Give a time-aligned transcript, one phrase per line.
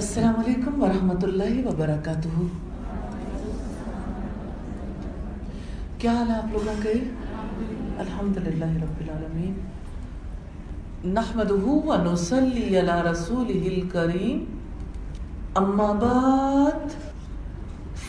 [0.00, 2.42] السلام علیکم ورحمۃ اللہ وبرکاتہ۔
[5.98, 6.92] کیا حال ہے آپ لوگوں کے؟
[7.98, 9.52] الحمد للہ رب العالمین۔
[11.04, 14.44] نحمده ونصلي على رسوله الكريم
[15.54, 16.88] اما بعد،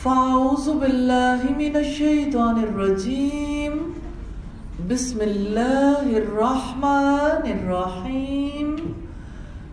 [0.04, 3.94] فاعوذ باللہ من الشیطان الرجیم۔
[4.88, 8.71] بسم اللہ الرحمن الرحیم۔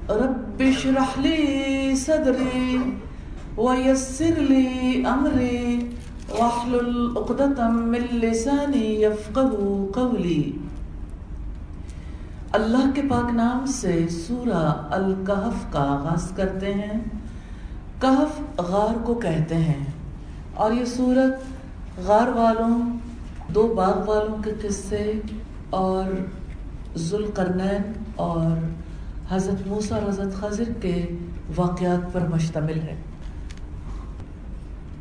[0.09, 2.79] رب اشرح لي صدري
[3.57, 5.81] ويسر لي امري
[6.39, 10.51] واحلل عقدة من لساني يفقهوا قولي۔
[12.53, 17.01] اللہ کے پاک نام سے سورہ الکہف کا آغاز کرتے ہیں۔
[18.01, 19.85] کہف غار کو کہتے ہیں۔
[20.55, 21.43] اور یہ سورت
[22.07, 22.99] غار والوں،
[23.55, 25.13] دو باغ والوں کے قصے
[25.71, 26.05] اور
[26.97, 28.67] ذوالقرنین اور
[29.31, 31.07] حضرت موسیٰ اور حضرت خضر کے
[31.57, 32.95] واقعات پر مشتمل ہے۔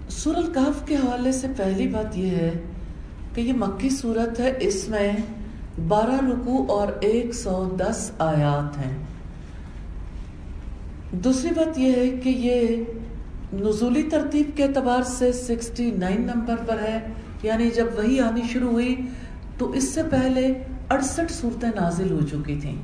[0.09, 2.52] سور الکحف کے حوالے سے پہلی بات یہ ہے
[3.34, 5.11] کہ یہ مکی صورت ہے، اس میں
[5.88, 8.97] بارہ رکو اور ایک سو دس آیات ہیں۔
[11.12, 12.84] دوسری بات یہ ہے کہ یہ
[13.53, 17.00] نزولی ترتیب کے اعتبار سے سکسٹی نائن نمبر پر ہے
[17.44, 18.95] یعنی جب وہی آنی شروع ہوئی
[19.58, 20.53] تو اس سے پہلے
[20.89, 22.75] اڑسٹھ صورتیں نازل ہو چکی تھیں۔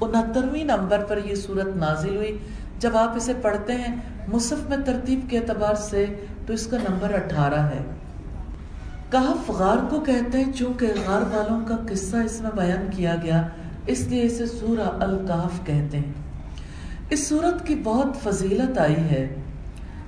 [0.00, 2.38] انہترویں نمبر پر یہ صورت نازل ہوئی۔
[2.78, 3.96] جب آپ اسے پڑھتے ہیں
[4.28, 6.06] مصف میں ترتیب کے اعتبار سے
[6.46, 7.82] تو اس کا نمبر اٹھارہ ہے۔
[9.10, 13.48] کہف غار کو کہتے ہیں، چونکہ غار والوں کا قصہ اس میں بیان کیا گیا،
[13.86, 16.12] اس لیے اسے سورہ الکحف کہتے ہیں۔
[17.10, 19.34] اس صورت کی بہت فضیلت آئی ہے۔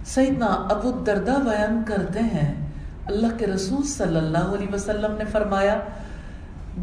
[0.06, 2.66] سیدنا ابو دردہ بیان کرتے ہیں،
[3.06, 5.78] اللہ کے رسول صلی اللہ علیہ وسلم نے فرمایا،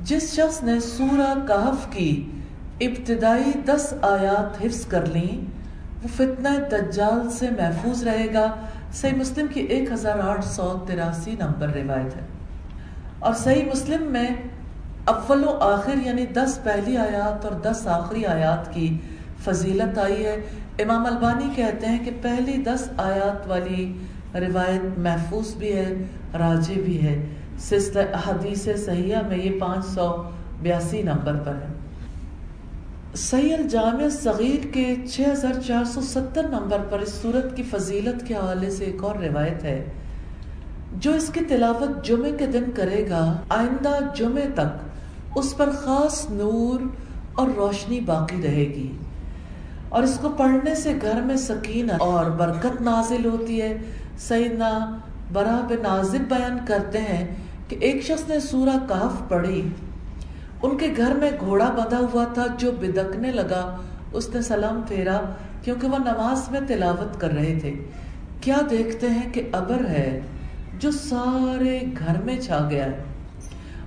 [0.03, 2.31] جس شخص نے سورہ کہف کی
[2.79, 5.41] ابتدائی دس آیات حفظ کر لیں،
[6.03, 8.55] وہ فتنہ دجال سے محفوظ رہے گا۔
[8.93, 12.21] صحیح مسلم کی ایک ہزار آٹھ سو تراسی نمبر روایت ہے۔
[13.19, 14.27] اور صحیح مسلم میں
[15.05, 18.97] اول و آخر یعنی دس پہلی آیات اور دس آخری آیات کی
[19.43, 20.41] فضیلت آئی ہے۔
[20.79, 23.97] امام البانی کہتے ہیں کہ پہلی دس آیات والی
[24.35, 25.93] روایت محفوظ بھی ہے
[26.33, 27.25] راجے بھی ہے۔
[27.59, 30.23] سلسلہ حدیث صحیحہ میں یہ پانچ سو
[30.61, 31.76] بیاسی نمبر پر ہے۔
[33.17, 38.27] صحیح الجامع صغیر کے چھ ہزار چار سو ستر نمبر پر اس صورت کی فضیلت
[38.27, 39.85] کے حوالے سے ایک اور روایت ہے،
[40.93, 46.29] جو اس کی تلاوت جمعے کے دن کرے گا، آئندہ جمعے تک اس پر خاص
[46.29, 46.79] نور
[47.35, 48.91] اور روشنی باقی رہے گی۔
[49.89, 53.77] اور اس کو پڑھنے سے گھر میں سکینہ اور برکت نازل ہوتی ہے۔
[54.17, 54.97] سیدنا
[55.33, 57.35] برا بن نازب بیان کرتے ہیں
[57.67, 59.69] کہ ایک شخص نے سورہ کہف پڑھی۔
[60.67, 63.77] ان کے گھر میں گھوڑا بندھا ہوا تھا جو بدکنے لگا،
[64.13, 65.19] اس نے سلام پھیرا
[65.61, 67.73] کیونکہ وہ نماز میں تلاوت کر رہے تھے۔
[68.41, 70.21] کیا دیکھتے ہیں کہ ابر ہے
[70.79, 73.03] جو سارے گھر میں چھا گیا ہے۔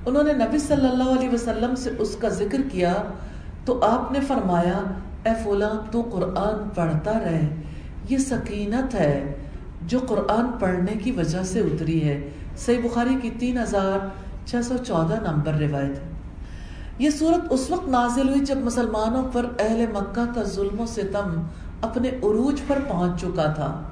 [0.06, 2.94] انہوں نے نبی صلی اللہ علیہ وسلم سے اس کا ذکر کیا،
[3.64, 4.82] تو آپ نے فرمایا،
[5.24, 7.48] اے فلاں، تو قرآن پڑھتا رہے۔
[8.08, 9.34] یہ سکینت ہے
[9.82, 14.06] جو قرآن پڑھنے کی وجہ سے اتری ہے۔ صحیح بخاری کی تین ہزار
[14.46, 16.19] چھ سو چودہ نمبر روایت ہے۔
[17.00, 21.42] یہ صورت اس وقت نازل ہوئی جب مسلمانوں پر اہل مکہ کا ظلم و ستم
[21.82, 23.82] اپنے عروج پر پہنچ چکا تھا۔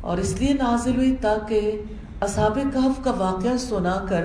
[0.00, 1.82] اور اس لیے نازل ہوئی تاکہ
[2.20, 4.24] اصحاب کہف کا واقعہ سنا کر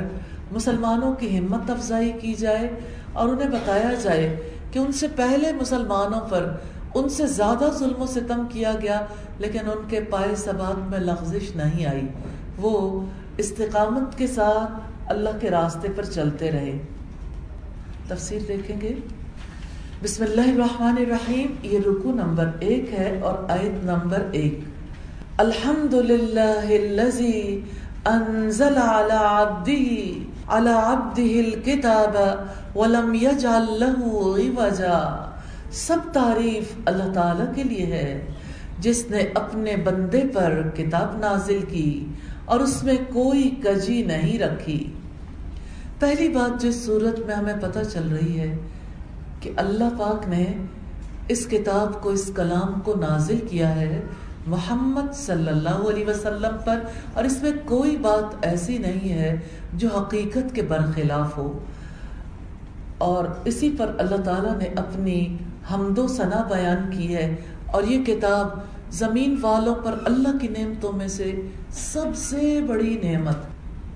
[0.52, 2.80] مسلمانوں کی ہمت افزائی کی جائے
[3.14, 6.56] اور انہیں بتایا جائے کہ ان سے پہلے مسلمانوں پر
[6.96, 9.02] ان سے زیادہ ظلم و ستم کیا گیا،
[9.40, 12.08] لیکن ان کے پائے ثبات میں لغزش نہیں آئی۔
[12.58, 13.06] وہ
[13.38, 14.72] استقامت کے ساتھ
[15.12, 16.80] اللہ کے راستے پر چلتے رہے۔
[18.12, 18.94] تفسیر دیکھیں گے۔
[20.04, 24.60] بسم اللہ الرحمن الرحیم، یہ رکو نمبر ایک ہے اور آیت نمبر ایک۔
[25.38, 26.66] الحمد للہ
[28.06, 30.04] انزل على عبده
[30.48, 32.18] على عبده الكتاب
[32.78, 35.32] ولم يجعل له عوجا۔
[35.72, 38.28] سب تعریف اللہ تعالی کے لیے ہے،
[38.80, 42.06] جس نے اپنے بندے پر کتاب نازل کی
[42.46, 44.94] اور اس میں کوئی کجی نہیں رکھی۔
[46.02, 48.58] پہلی بات جس صورت میں ہمیں پتہ چل رہی ہے
[49.40, 50.46] کہ اللہ پاک نے
[51.28, 54.02] اس کتاب کو، اس کلام کو نازل کیا ہے
[54.48, 56.80] محمد صلی اللہ علیہ وسلم پر،
[57.14, 59.40] اور اس میں کوئی بات ایسی نہیں ہے
[59.74, 61.60] جو حقیقت کے برخلاف ہو۔
[62.98, 65.38] اور اسی پر اللہ تعالیٰ نے اپنی
[65.74, 68.48] حمد و ثنا بیان کی ہے۔ اور یہ کتاب
[68.92, 73.36] زمین والوں پر اللہ کی نعمتوں میں سے سب سے بڑی نعمت۔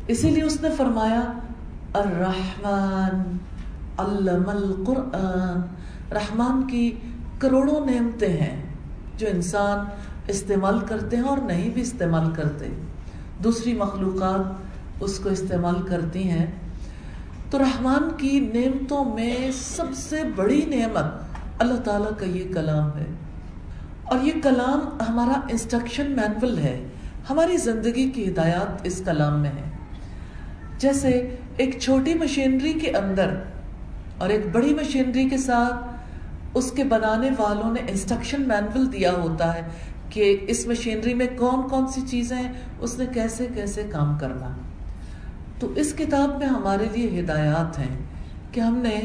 [0.07, 1.21] اسی لیے اس نے فرمایا
[1.95, 3.37] الرحمن،
[3.97, 5.61] علم القرآن۔
[6.13, 6.95] رحمان کی
[7.39, 8.63] کروڑوں نعمتیں ہیں
[9.17, 9.85] جو انسان
[10.27, 12.67] استعمال کرتے ہیں اور نہیں بھی استعمال کرتے۔
[13.43, 14.53] دوسری مخلوقات
[14.99, 16.45] اس کو استعمال کرتی ہیں۔
[17.49, 21.05] تو رحمان کی نعمتوں میں سب سے بڑی نعمت
[21.61, 23.05] اللہ تعالیٰ کا یہ کلام ہے۔
[24.03, 26.87] اور یہ کلام ہمارا انسٹرکشن مینول ہے۔
[27.29, 29.71] ہماری زندگی کی ہدایات اس کلام میں ہے
[30.77, 33.35] جیسے ایک چھوٹی مشینری کے اندر
[34.17, 35.95] اور ایک بڑی مشینری کے ساتھ
[36.53, 39.61] اس کے بنانے والوں نے انسٹرکشن مینول دیا ہوتا ہے
[40.09, 44.55] کہ اس مشینری میں کون کون سی چیزیں ہیں، اس نے کیسے کیسے کام کرنا۔
[45.59, 47.99] تو اس کتاب میں ہمارے لیے ہدایات ہیں
[48.51, 49.01] کہ ہم نے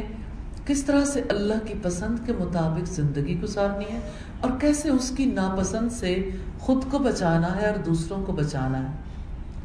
[0.66, 4.00] کس طرح سے اللہ کی پسند کے مطابق زندگی گزارنی ہے
[4.40, 8.96] اور کیسے اس کی ناپسند سے خود کو بچانا ہے اور دوسروں کو بچانا ہے۔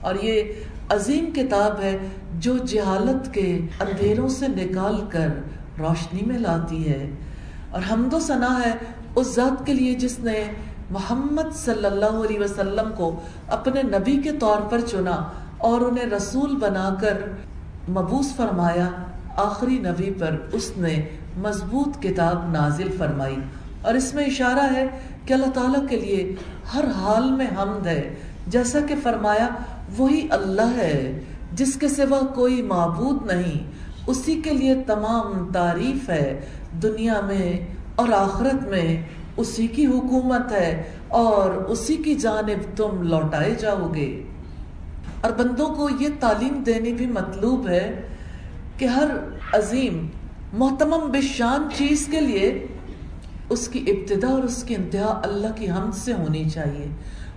[0.01, 0.43] اور یہ
[0.89, 1.97] عظیم کتاب ہے
[2.39, 5.27] جو جہالت کے اندھیروں سے نکال کر
[5.79, 7.09] روشنی میں لاتی ہے۔
[7.71, 8.73] اور حمد و ثنا ہے
[9.15, 10.43] اس ذات کے لیے جس نے
[10.91, 16.55] محمد صلی اللہ علیہ وسلم کو اپنے نبی کے طور پر چنا اور انہیں رسول
[16.55, 17.17] بنا کر
[17.89, 18.89] مبوس فرمایا۔
[19.35, 21.01] آخری نبی پر اس نے
[21.37, 23.37] مضبوط کتاب نازل فرمائی۔
[23.81, 24.87] اور اس میں اشارہ ہے
[25.25, 26.35] کہ اللہ تعالیٰ کے لیے
[26.73, 28.15] ہر حال میں حمد ہے۔
[28.47, 29.47] جیسا کہ فرمایا
[29.97, 31.19] وہی اللہ ہے،
[31.53, 33.71] جس کے سوا کوئی معبود نہیں۔
[34.07, 36.41] اسی کے لیے تمام تعریف ہے،
[36.83, 37.65] دنیا میں
[37.95, 39.01] اور آخرت میں۔
[39.37, 44.23] اسی کی حکومت ہے اور اسی کی جانب تم لوٹائے جاؤ گے۔
[45.21, 48.01] اور بندوں کو یہ تعلیم دینی بھی مطلوب ہے
[48.77, 49.07] کہ ہر
[49.53, 50.07] عظیم،
[50.53, 52.67] محتمم بشان چیز کے لیے
[53.49, 56.87] اس کی ابتدا اور اس کی انتہا اللہ کی حمد سے ہونی چاہیے۔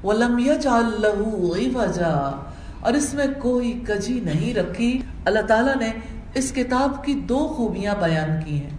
[0.05, 2.41] وَلَمْ يَجْعَلْ لَهُ عِوَجًا
[2.81, 5.91] اور اس میں کوئی کجی نہیں رکھی۔ اللہ تعالیٰ نے
[6.35, 8.71] اس کتاب کی دو خوبیاں بیان کی ہیں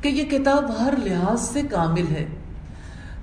[0.00, 2.26] کہ یہ کتاب ہر لحاظ سے کامل ہے۔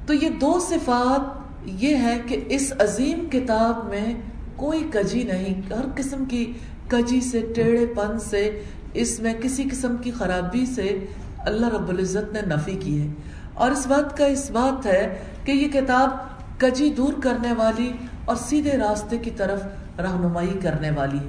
[0.06, 4.14] تو یہ دو صفات یہ ہے کہ اس عظیم کتاب میں
[4.56, 6.54] کوئی کجی نہیں، ہر قسم کی
[6.88, 8.64] کجی سے، ٹیڑھے پن سے،
[8.94, 11.06] اس میں کسی قسم کی خرابی سے
[11.38, 13.08] اللہ رب العزت نے نفی کی ہے۔
[13.54, 16.10] اور اس بات کا اس بات ہے کہ یہ کتاب
[16.60, 17.94] کجی دور کرنے والی
[18.26, 19.62] اور سیدھے راستے کی طرف
[20.00, 21.20] رہنمائی کرنے والی۔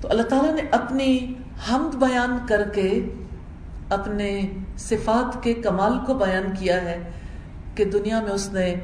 [0.00, 1.34] تو اللہ تعالیٰ نے اپنی
[1.70, 3.08] حمد بیان کر کے
[3.88, 4.40] اپنے
[4.78, 7.10] صفات کے کمال کو بیان کیا ہے
[7.74, 8.74] کہ دنیا میں اس نے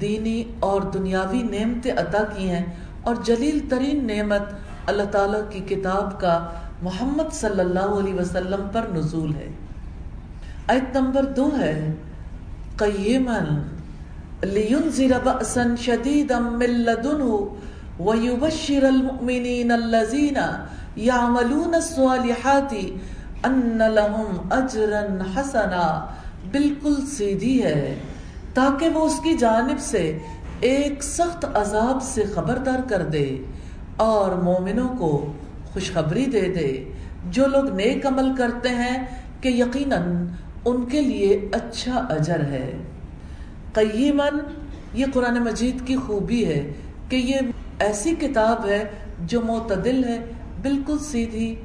[0.00, 2.64] دینی اور دنیاوی نعمتیں عطا کی ہیں
[3.02, 4.42] اور جلیل ترین نعمت
[4.86, 6.48] اللہ تعالیٰ کی کتاب کا
[6.82, 9.48] محمد صلی اللہ علیہ وسلم پر نزول ہے۔
[10.68, 11.92] آیت نمبر دو ہے
[12.76, 13.73] قیمن
[14.42, 17.46] لینذر بأسا شدیدا من لدنه
[18.00, 20.36] ویبشر المؤمنین الذین
[20.96, 22.74] یعملون الصالحات
[23.44, 25.00] ان لهم اجرا
[25.36, 26.06] حسنا
[26.50, 27.94] بالکل سیدھی ہے۔
[28.54, 30.18] تاکہ وہ اس کی جانب سے
[30.60, 33.38] ایک سخت عذاب سے خبردار کر دے
[33.96, 35.32] اور مومنوں کو
[35.72, 36.92] خوشخبری دے دے۔
[37.30, 39.06] جو لوگ نیک عمل کرتے ہیں
[39.40, 40.26] کہ یقیناً
[40.64, 42.72] ان کے لیے اچھا اجر ہے۔
[43.74, 44.38] قیمن
[44.92, 46.72] یہ قرآن مجید کی خوبی ہے
[47.08, 47.36] کہ یہ
[47.78, 48.84] ایسی کتاب ہے
[49.20, 50.24] جو معتدل ہے،
[50.62, 51.56] بالکل سیدھی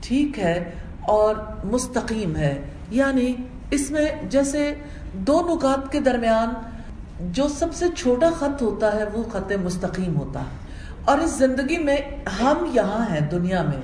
[0.00, 1.34] ٹھیک ہے اور
[1.64, 3.34] مستقیم ہے۔ یعنی
[3.70, 4.74] اس میں جیسے
[5.12, 6.48] دو نکات کے درمیان
[7.32, 10.56] جو سب سے چھوٹا خط ہوتا ہے، وہ خط مستقیم ہوتا ہے۔
[11.04, 11.96] اور اس زندگی میں
[12.40, 13.82] ہم یہاں ہیں، دنیا میں۔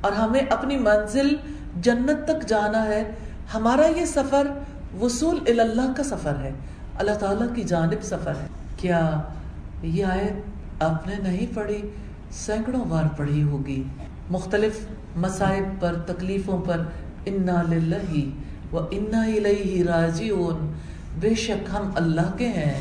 [0.00, 1.36] اور ہمیں اپنی منزل
[1.80, 3.12] جنت تک جانا ہے۔
[3.54, 4.46] ہمارا یہ سفر
[5.00, 6.52] وصول اللہ کا سفر ہے۔
[6.98, 8.46] اللہ تعالیٰ کی جانب سفر ہے۔
[8.76, 9.20] کیا
[9.82, 10.32] یہ آیت
[10.82, 11.82] آپ نے نہیں پڑھی؟
[12.30, 13.82] سینکڑوں بار پڑھی ہوگی۔
[14.30, 14.86] مختلف
[15.16, 16.82] مسائب پر، تکلیفوں پر
[17.26, 20.72] انا للہ و انا الیہ راجعون۔
[21.20, 22.80] بے شک ہم اللہ کے ہیں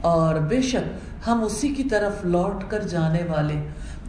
[0.00, 3.54] اور بے شک ہم اسی کی طرف لوٹ کر جانے والے۔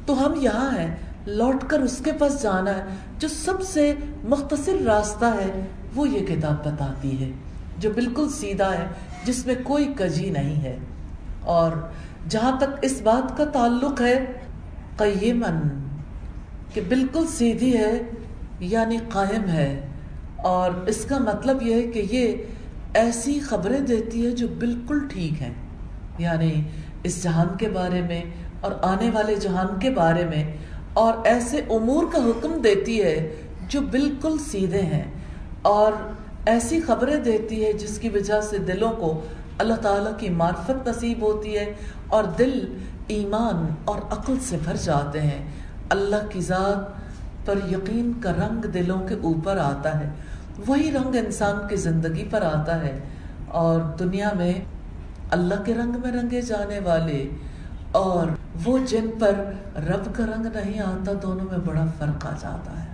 [0.05, 2.83] تو ہم یہاں ہیں، لوٹ کر اس کے پاس جانا ہے۔
[3.19, 7.31] جو سب سے مختصر راستہ ہے، وہ یہ کتاب بتاتی ہے،
[7.77, 8.87] جو بالکل سیدھا ہے۔
[9.27, 10.77] جس میں کوئی کجی نہیں ہے۔
[11.41, 11.71] اور
[12.29, 14.25] جہاں تک اس بات کا تعلق ہے
[14.97, 15.69] قیمن
[16.73, 18.01] کہ بالکل سیدھی ہے
[18.59, 19.87] یعنی قائم ہے۔
[20.35, 22.33] اور اس کا مطلب یہ ہے کہ یہ
[22.93, 25.53] ایسی خبریں دیتی ہے جو بالکل ٹھیک ہیں۔
[26.17, 26.53] یعنی
[27.03, 28.21] اس جہان کے بارے میں
[28.61, 30.57] اور آنے والے جہان کے بارے میں،
[30.93, 33.35] اور ایسے امور کا حکم دیتی ہے
[33.69, 35.11] جو بالکل سیدھے ہیں۔
[35.61, 35.91] اور
[36.47, 39.21] ایسی خبریں دیتی ہے جس کی وجہ سے دلوں کو
[39.57, 41.73] اللہ تعالیٰ کی معرفت نصیب ہوتی ہے
[42.07, 42.77] اور دل
[43.07, 45.51] ایمان اور عقل سے بھر جاتے ہیں۔
[45.89, 47.07] اللہ کی ذات
[47.45, 50.09] پر یقین کا رنگ دلوں کے اوپر آتا ہے۔
[50.67, 52.99] وہی رنگ انسان کی زندگی پر آتا ہے۔
[53.47, 54.53] اور دنیا میں
[55.31, 57.29] اللہ کے رنگ میں رنگے جانے والے
[57.91, 58.27] اور
[58.65, 59.33] وہ جن پر
[59.75, 62.86] رب کا رنگ نہیں آتا، دونوں میں بڑا فرق آ جاتا ہے۔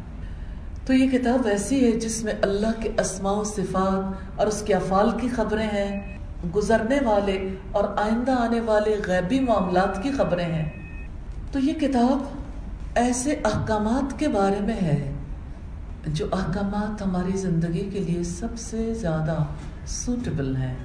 [0.85, 4.73] تو یہ کتاب ایسی ہے جس میں اللہ کے اسماء و صفات اور اس کے
[4.73, 6.17] افعال کی خبریں ہیں،
[6.55, 10.69] گزرنے والے اور آئندہ آنے والے غیبی معاملات کی خبریں ہیں۔
[11.51, 12.23] تو یہ کتاب
[12.95, 15.11] ایسے احکامات کے بارے میں ہے
[16.07, 19.37] جو احکامات ہماری زندگی کے لیے سب سے زیادہ
[19.87, 20.75] سوٹیبل ہیں۔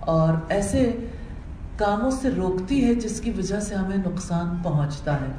[0.00, 0.96] اور ایسے
[1.76, 5.32] کاموں سے روکتی ہے جس کی وجہ سے ہمیں نقصان پہنچتا ہے۔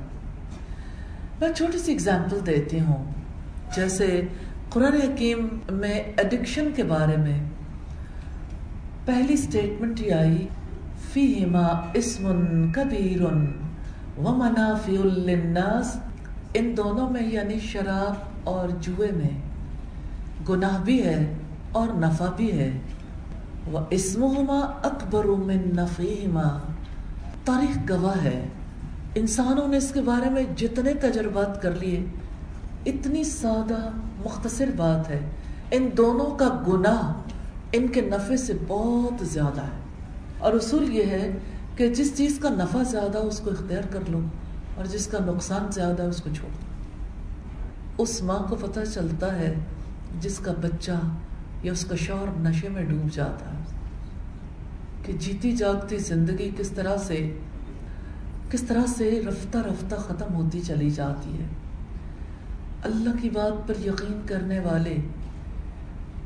[1.42, 3.17] میں چھوٹی سی اگزامپل دیتی ہوں۔
[3.76, 4.22] جیسے
[4.70, 7.40] قرآن حکیم میں ایڈکشن کے بارے میں
[9.06, 10.48] پہلی سٹیٹمنٹ یہ آئی،
[11.14, 15.98] فیہما اسم کبیر و منافع للناس۔
[16.54, 19.42] ان دونوں میں یعنی شراب اور جوئے میں
[20.50, 21.34] گناہ بھی ہے
[21.72, 22.72] اور نفع بھی ہے۔
[23.72, 26.60] وہ اسمہما اکبر من نفیہما۔
[27.46, 28.48] تاریخ گواہ ہے۔
[29.16, 32.06] انسانوں نے اس کے بارے میں جتنے تجربات کر لیے
[32.88, 35.20] اتنی سادہ مختصر بات ہے۔
[35.72, 37.14] ان دونوں کا گناہ
[37.72, 39.78] ان کے نفع سے بہت زیادہ ہے۔
[40.40, 41.32] اور اصول یہ ہے
[41.76, 44.20] کہ جس چیز کا نفع زیادہ اس کو اختیار کر لو
[44.76, 49.36] اور جس کا نقصان زیادہ ہے اس کو چھوڑ۔ دو اس ماں کو پتہ چلتا
[49.36, 49.56] ہے
[50.22, 50.92] جس کا بچہ
[51.64, 53.64] یا اس کا شور نشے میں ڈوب جاتا ہے۔
[55.06, 57.38] کہ جیتی جاگتی زندگی کس طرح سے،
[58.52, 61.46] کس طرح سے رفتہ رفتہ ختم ہوتی چلی جاتی ہے۔
[62.88, 64.96] اللہ کی بات پر یقین کرنے والے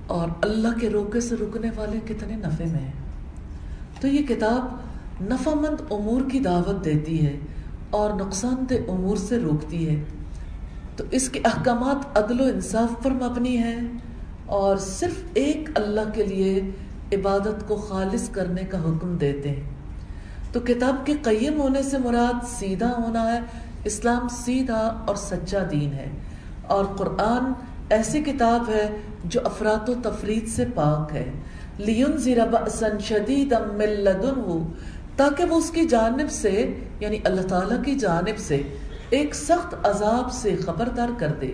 [0.07, 2.91] اور اللہ کے روکے سے رکنے والے کتنے نفع میں ہیں۔
[4.01, 4.75] تو یہ کتاب
[5.23, 7.37] نفع مند امور کی دعوت دیتی ہے
[7.89, 10.03] اور نقصان دہ امور سے روکتی ہے۔
[10.95, 13.81] تو اس کے احکامات عدل و انصاف پر مبنی ہیں
[14.45, 16.61] اور صرف ایک اللہ کے لیے
[17.13, 19.69] عبادت کو خالص کرنے کا حکم دیتے ہیں۔
[20.53, 23.39] تو کتاب کے قیم ہونے سے مراد سیدھا ہونا ہے،
[23.83, 26.09] اسلام سیدھا اور سچا دین ہے۔
[26.71, 27.51] اور قرآن
[27.89, 31.31] ایسی کتاب ہے جو افراد و تفرید سے پاک ہے۔
[31.77, 32.11] لیون
[32.51, 33.53] بأسا شدید
[34.37, 34.73] ہو
[35.15, 38.61] تاکہ وہ اس کی جانب سے یعنی اللہ تعالیٰ کی جانب سے،
[39.09, 41.51] ایک سخت عذاب سے خبردار کر دے۔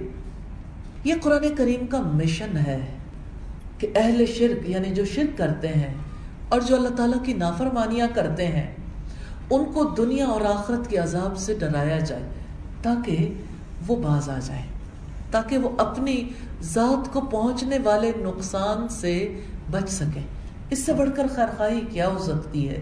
[1.04, 2.80] یہ قرآن کریم کا مشن ہے
[3.78, 5.94] کہ اہل شرک یعنی جو شرک کرتے ہیں
[6.50, 8.76] اور جو اللہ تعالیٰ کی نافرمانیاں کرتے ہیں،
[9.50, 12.24] ان کو دنیا اور آخرت کے عذاب سے ڈرایا جائے
[12.82, 13.34] تاکہ
[13.88, 14.77] وہ باز آ جائیں۔
[15.32, 16.30] تاکہ وہ اپنی
[16.62, 19.40] ذات کو پہنچنے والے نقصان سے
[19.72, 20.22] بچ سکیں۔
[20.70, 22.82] اس سے بڑھ کر خیرخواہی کیا ہو سکتی ہے۔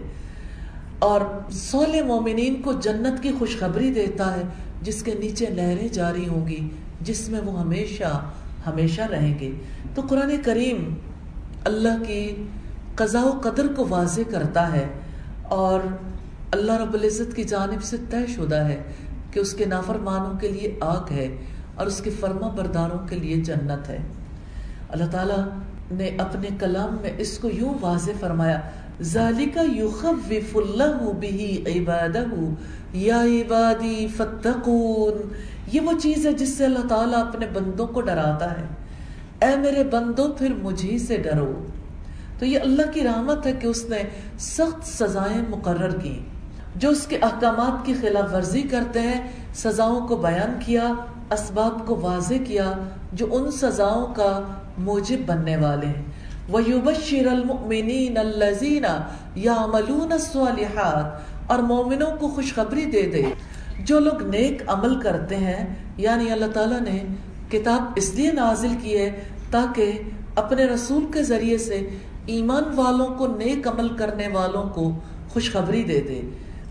[0.98, 4.42] اور سول مومنین کو جنت کی خوشخبری دیتا ہے،
[4.82, 6.68] جس کے نیچے نہریں جاری ہوں گی،
[7.00, 8.30] جس میں وہ ہمیشہ
[8.66, 9.52] ہمیشہ رہیں گے۔
[9.94, 10.94] تو قرآن کریم
[11.64, 12.44] اللہ کی
[12.94, 14.86] قضاء و قدر کو واضح کرتا ہے
[15.42, 15.80] اور
[16.50, 18.82] اللہ رب العزت کی جانب سے طے شدہ ہے
[19.30, 21.36] کہ اس کے نافرمانوں کے لیے آگ ہے۔
[21.76, 23.98] اور اس کے فرما برداروں کے لیے جنت ہے۔
[24.88, 25.44] اللہ تعالیٰ
[25.90, 28.60] نے اپنے کلام میں اس کو یوں واضح فرمایا
[29.00, 32.24] ذالک یخوف اللہ به عبادہ
[32.92, 35.32] یا عبادی فتقون
[35.72, 38.64] یہ وہ چیز ہے جس سے اللہ تعالیٰ اپنے بندوں کو ڈراتا ہے۔
[39.46, 41.66] اے میرے بندوں پھر مجھے سے ڈرو۔
[42.38, 44.02] تو یہ اللہ کی رحمت ہے کہ اس نے
[44.38, 46.20] سخت سزائیں مقرر کی،
[46.76, 50.92] جو اس کے احکامات کی خلاف ورزی کرتے ہیں، سزاؤں کو بیان کیا
[51.30, 52.72] اسباب کو واضح کیا
[53.12, 54.40] جو ان سزاؤں کا
[54.78, 56.02] موجب بننے والے ہیں۔
[56.52, 58.86] وَيُبَشِّرَ الْمُؤْمِنِينَ الَّذِينَ
[59.36, 63.22] يَعْمَلُونَ الصَّالِحَاتِ اور مومنوں کو خوشخبری دے دے۔
[63.84, 67.04] جو لوگ نیک عمل کرتے ہیں یعنی اللہ تعالیٰ نے
[67.50, 69.92] کتاب اس لیے نازل کی ہے تاکہ
[70.34, 71.88] اپنے رسول کے ذریعے سے
[72.26, 74.92] ایمان والوں کو نیک عمل کرنے والوں کو
[75.28, 76.20] خوشخبری دے دے۔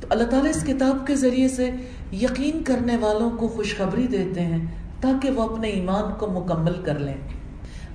[0.02, 1.72] تو اللہ تعالیٰ اس کتاب کے ذریعے سے
[2.12, 4.66] یقین کرنے والوں کو خوشخبری دیتے ہیں
[5.02, 7.18] تاکہ وہ اپنے ایمان کو مکمل کر لیں۔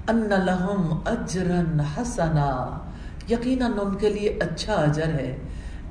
[0.08, 2.78] ان لہم اجرن حسنا۔
[3.30, 5.36] یقیناً ان کے لیے اچھا اجر ہے۔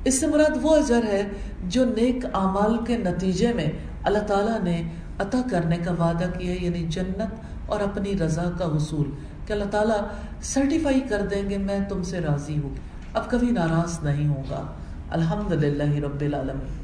[0.06, 1.24] اس سے مراد وہ اجر ہے
[1.68, 3.72] جو نیک اعمال کے نتیجے میں
[4.04, 4.82] اللہ تعالیٰ نے
[5.20, 7.36] عطا کرنے کا وعدہ کیا یعنی جنت
[7.66, 9.12] اور اپنی رضا کا حصول۔
[9.46, 9.98] کہ اللہ تعالیٰ
[10.42, 12.70] سرٹیفائی کر دیں گے، میں تم سے راضی ہوں۔
[13.14, 14.66] اب کبھی ناراض نہیں ہوگا
[15.10, 16.79] الحمد للہ رب العالمین۔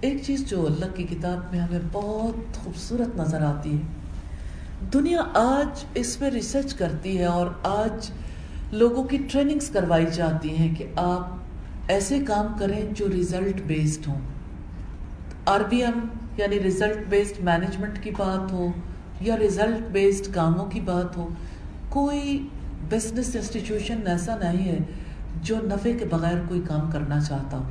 [0.00, 3.82] ایک چیز جو اللہ کی کتاب میں ہمیں بہت خوبصورت نظر آتی ہے۔
[4.92, 8.10] دنیا آج اس پہ ریسرچ کرتی ہے اور آج
[8.72, 11.28] لوگوں کی ٹریننگز کروائی جاتی ہیں کہ آپ
[11.88, 14.18] ایسے کام کریں جو ریزلٹ بیسڈ ہوں۔
[15.46, 18.68] آر بی ایم یعنی ریزلٹ بیسڈ مینجمنٹ کی بات ہو
[19.20, 21.28] یا ریزلٹ بیسڈ کاموں کی بات ہو،
[21.88, 22.48] کوئی
[22.90, 24.78] بزنس انسٹیٹیوشن ایسا نہیں ہے
[25.42, 27.64] جو نفع کے بغیر کوئی کام کرنا چاہتا ہو۔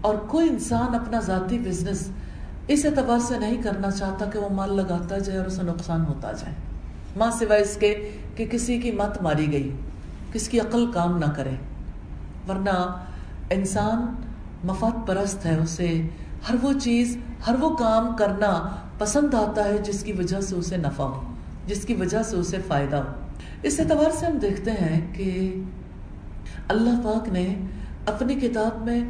[0.00, 2.08] اور کوئی انسان اپنا ذاتی بزنس
[2.68, 6.32] اس اعتبار سے نہیں کرنا چاہتا کہ وہ مال لگاتا جائے اور اسے نقصان ہوتا
[6.32, 6.54] جائے۔
[7.16, 9.70] ماں سوائے اس کے کہ کسی کی مت ماری گئی
[10.32, 11.54] کس کی عقل کام نہ کرے۔
[12.48, 12.96] ورنہ
[13.50, 14.14] انسان
[14.64, 16.08] مفاد پرست ہے، اسے
[16.48, 20.76] ہر وہ چیز، ہر وہ کام کرنا پسند آتا ہے جس کی وجہ سے اسے
[20.76, 21.32] نفع ہو،
[21.66, 23.26] جس کی وجہ سے اسے فائدہ ہو۔
[23.62, 25.60] اس اعتبار سے ہم دیکھتے ہیں کہ
[26.68, 27.54] اللہ پاک نے
[28.06, 29.00] اپنی کتاب میں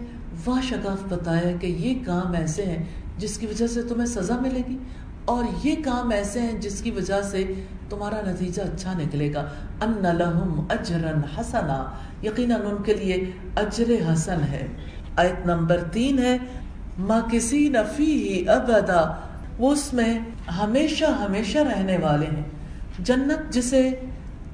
[0.46, 2.84] واہ شگاف بتایا کہ یہ کام ایسے ہیں
[3.18, 4.78] جس کی وجہ سے تمہیں سزا ملے گی
[5.24, 7.52] اور یہ کام ایسے ہیں جس کی وجہ سے
[7.90, 9.40] تمہارا نتیجہ اچھا نکلے گا۔
[9.80, 11.84] ان لہم اجرن حسنا۔
[12.22, 14.66] یقیناً ان کے لیے اجر حسن ہے۔
[15.16, 16.38] آیت نمبر تین ہے،
[16.98, 19.14] ما کسی نفی ہی ابدا
[19.58, 20.18] وہ اس میں
[20.60, 22.42] ہمیشہ ہمیشہ رہنے والے ہیں۔
[22.98, 23.90] جنت جسے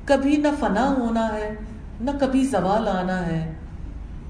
[0.05, 1.55] کبھی نہ فنا ہونا ہے،
[2.01, 3.53] نہ کبھی زوال آنا ہے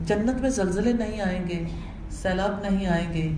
[0.00, 1.64] جنت میں زلزلے نہیں آئیں گے،
[2.10, 3.28] سیلاب نہیں آئیں گے،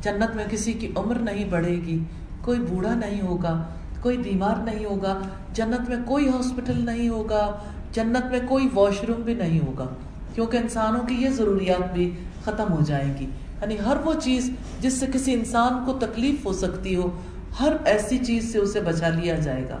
[0.00, 1.98] جنت میں کسی کی عمر نہیں بڑھے گی،
[2.42, 3.64] کوئی بوڑھا نہیں ہوگا،
[4.02, 5.18] کوئی بیمار نہیں ہوگا،
[5.52, 7.58] جنت میں کوئی ہاسپٹل نہیں ہوگا،
[7.92, 9.86] جنت میں کوئی واش روم بھی نہیں ہوگا۔
[10.34, 12.10] کیونکہ انسانوں کی یہ ضروریات بھی
[12.44, 13.24] ختم ہو جائیں گی۔
[13.62, 17.20] یعنی ہر وہ چیز جس سے کسی انسان کو تکلیف ہو سکتی ہو،
[17.60, 19.76] ہر ایسی چیز سے اسے بچا لیا جائے گا۔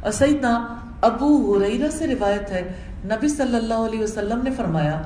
[0.00, 2.62] اور سیدنا ابو حریرہ سے روایت ہے
[3.04, 5.02] نبی صلی اللہ علیہ وسلم نے فرمایا،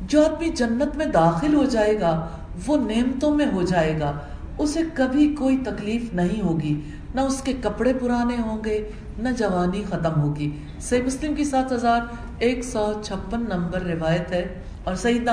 [0.00, 2.28] جو آدمی جنت میں داخل ہو جائے گا،
[2.66, 4.12] وہ نعمتوں میں ہو جائے گا۔
[4.58, 6.80] اسے کبھی کوئی تکلیف نہیں ہوگی۔
[7.14, 11.72] نہ اس کے کپڑے پرانے ہوں گے، نہ جوانی ختم ہوگی۔ صحیح مسلم کی سات
[11.72, 12.00] ہزار
[12.38, 15.32] ایک سو چھپن نمبر روایت ہے اور سیدنا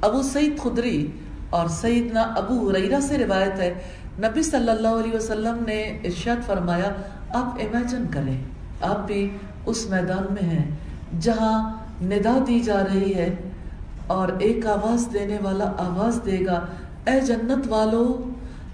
[0.00, 1.06] ابو سعید خدری
[1.50, 3.74] اور سیدنا ابو حریرہ سے روایت ہے۔
[4.18, 6.92] نبی صلی اللہ علیہ وسلم نے ارشاد فرمایا،
[7.30, 8.44] آپ امیجن کریں،
[8.80, 10.70] آپ بھی اس میدان میں ہیں۔
[11.18, 13.36] جہاں ندا دی جا رہی ہے
[14.06, 16.66] اور ایک آواز دینے والا آواز دے گا،
[17.06, 18.28] اے جنت والو،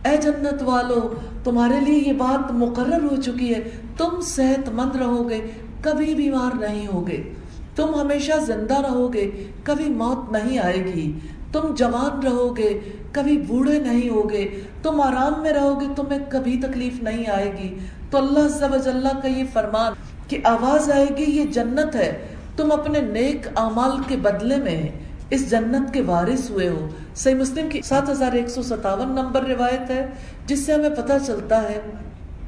[0.04, 5.30] اے جنت والو، تمہارے لیے یہ بات مقرر ہو چکی ہے۔ تم صحت مند رہو
[5.30, 5.46] گے،
[5.80, 7.32] کبھی بیمار نہیں ہوگے۔
[7.76, 9.30] تم ہمیشہ زندہ رہو گے،
[9.62, 11.18] کبھی موت نہیں آئے گی۔
[11.52, 12.80] تم جوان رہو گے،
[13.12, 17.78] کبھی بوڑھے نہیں ہوگے۔ تم آرام میں رہو گے، تمہیں کبھی تکلیف نہیں آئے گی۔
[18.10, 19.92] تو اللہ سب اللہ کا یہ فرمان
[20.28, 24.88] کہ آواز آئے گی، یہ جنت ہے۔ تم اپنے نیک اعمال کے بدلے میں
[25.30, 29.42] اس جنت کے وارث ہوئے ہو۔ صحیح مسلم کی سات ہزار ایک سو ستاون نمبر
[29.42, 30.06] روایت ہے،
[30.46, 31.80] جس سے ہمیں پتہ چلتا ہے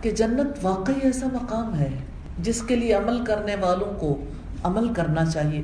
[0.02, 1.88] کہ جنت واقعی ایسا مقام ہے
[2.38, 4.18] جس کے لیے عمل کرنے والوں کو
[4.62, 5.62] عمل کرنا چاہیے۔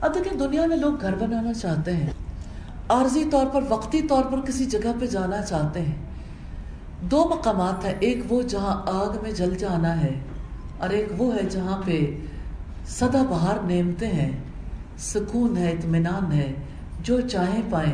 [0.00, 2.10] اب دیکھیں دنیا میں لوگ گھر بنانا چاہتے ہیں،
[2.88, 5.96] عارضی طور پر، وقتی طور پر کسی جگہ پہ جانا چاہتے ہیں۔
[7.02, 10.20] دو مقامات ہیں، ایک وہ جہاں آگ میں جل جانا ہے۔
[10.82, 12.16] اور ایک وہ ہے جہاں پہ
[12.86, 14.30] سدا بہار نیمتے ہیں،
[14.98, 16.52] سکون ہے، اطمینان ہے،
[17.02, 17.92] جو چاہیں پائیں۔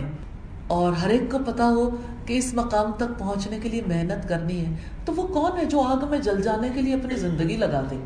[0.66, 1.90] اور ہر ایک کو پتا ہو
[2.26, 4.70] کہ اس مقام تک پہنچنے کے لیے محنت کرنی ہے۔
[5.04, 7.96] تو وہ کون ہے جو آگ میں جل جانے کے لیے اپنی زندگی لگا دے؟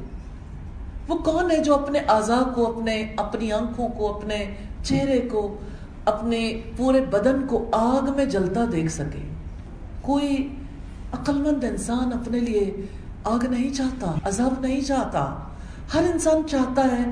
[1.09, 5.59] وہ کون ہے جو اپنے اعضاء کو، اپنے، اپنی آنکھوں کو، اپنے چہرے کو،
[6.05, 9.29] اپنے پورے بدن کو آگ میں جلتا دیکھ سکے؟
[10.01, 10.49] کوئی
[11.13, 12.87] عقل مند انسان اپنے لیے
[13.25, 15.35] آگ نہیں چاہتا، عذاب نہیں چاہتا۔
[15.95, 17.05] ہر انسان چاہتا ہے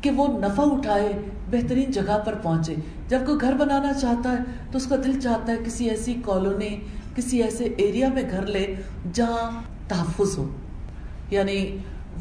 [0.00, 1.12] کہ وہ نفع اٹھائے،
[1.50, 2.74] بہترین جگہ پر پہنچے۔
[3.08, 4.36] جب کوئی گھر بنانا چاہتا ہے
[4.70, 6.80] تو اس کا دل چاہتا ہے کسی ایسی کالونی،
[7.14, 8.74] کسی ایسے ایریا میں گھر لے
[9.12, 10.48] جہاں تحفظ ہو۔
[11.30, 11.78] یعنی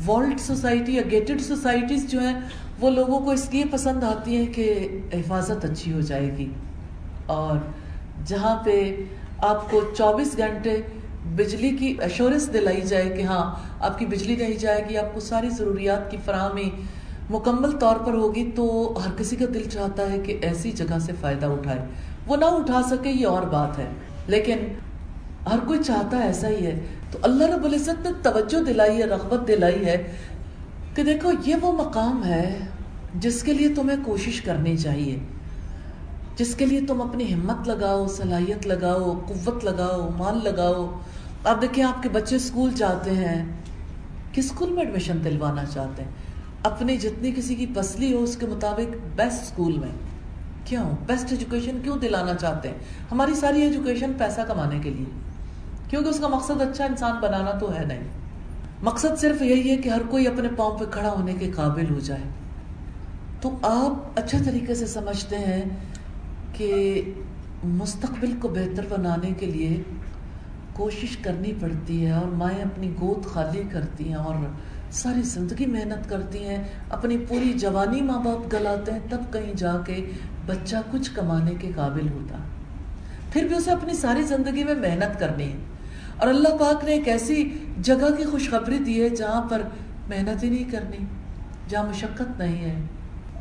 [0.07, 2.39] ورلڈ سوسائٹی یا گیٹڈ سوسائٹیز جو ہیں،
[2.79, 6.49] وہ لوگوں کو اس لیے پسند آتی ہیں کہ حفاظت اچھی ہو جائے گی۔
[7.25, 7.57] اور
[8.25, 8.95] جہاں پہ
[9.37, 10.81] آپ کو چوبیس گھنٹے
[11.25, 15.19] بجلی کی ایشورنس دلائی جائے کہ ہاں آپ کی بجلی نہیں جائے گی، آپ کو
[15.19, 16.69] ساری ضروریات کی فراہمی
[17.29, 21.11] مکمل طور پر ہوگی، تو ہر کسی کا دل چاہتا ہے کہ ایسی جگہ سے
[21.21, 21.79] فائدہ اٹھائے۔
[22.27, 23.85] وہ نہ اٹھا سکے، یہ اور بات ہے۔
[24.27, 24.57] لیکن
[25.51, 26.79] ہر کوئی چاہتا ایسا ہی ہے۔
[27.11, 30.11] تو اللہ رب العزت نے توجہ دلائی ہے، رغبت دلائی ہے
[30.95, 32.59] کہ دیکھو، یہ وہ مقام ہے
[33.15, 35.19] جس کے لیے تمہیں کوشش کرنی چاہیے۔
[36.41, 40.99] جس کے لیے تم اپنی ہمت لگاؤ، صلاحیت لگاؤ، قوت لگاؤ، مال لگاؤ۔
[41.43, 43.45] اب دیکھیں آپ کے بچے اسکول جاتے ہیں۔
[44.33, 46.09] کس اسکول میں ایڈمیشن دلوانا چاہتے ہیں؟
[46.63, 49.89] اپنی جتنی کسی کی پسلی ہو، اس کے مطابق بیسٹ اسکول میں۔
[50.65, 52.75] کیوں؟ بیسٹ ایجوکیشن کیوں دلانا چاہتے ہیں؟
[53.11, 55.19] ہماری ساری ایجوکیشن پیسہ کمانے کے لیے۔
[55.89, 58.03] کیونکہ اس کا مقصد اچھا انسان بنانا تو ہے نہیں۔
[58.83, 61.99] مقصد صرف یہی ہے کہ ہر کوئی اپنے پاؤں پہ کھڑا ہونے کے قابل ہو
[61.99, 62.23] جائے۔
[63.41, 65.61] تو آپ اچھے طریقے سے سمجھتے ہیں
[66.53, 67.01] کہ
[67.63, 69.83] مستقبل کو بہتر بنانے کے لیے
[70.73, 74.35] کوشش کرنی پڑتی ہے اور مائیں اپنی گود خالی کرتی ہیں اور
[74.91, 79.77] ساری زندگی محنت کرتی ہیں، اپنی پوری جوانی ماں باپ گلاتے ہیں، تب کہیں جا
[79.85, 80.05] کے
[80.45, 82.37] بچہ کچھ کمانے کے قابل ہوتا۔
[83.33, 85.57] پھر بھی اسے اپنی ساری زندگی میں محنت کرنی ہے۔
[86.17, 89.61] اور اللہ پاک نے ایک ایسی جگہ کی خوشخبری دی ہے جہاں پر
[90.09, 90.97] محنت ہی نہیں کرنی،
[91.67, 92.81] جہاں مشقت نہیں ہے۔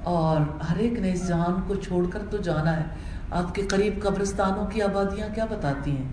[0.05, 2.85] اور ہر ایک نے اس جہان کو چھوڑ کر تو جانا ہے۔
[3.31, 6.09] آپ کے قریب قبرستانوں کی آبادیاں کیا بتاتی ہیں؟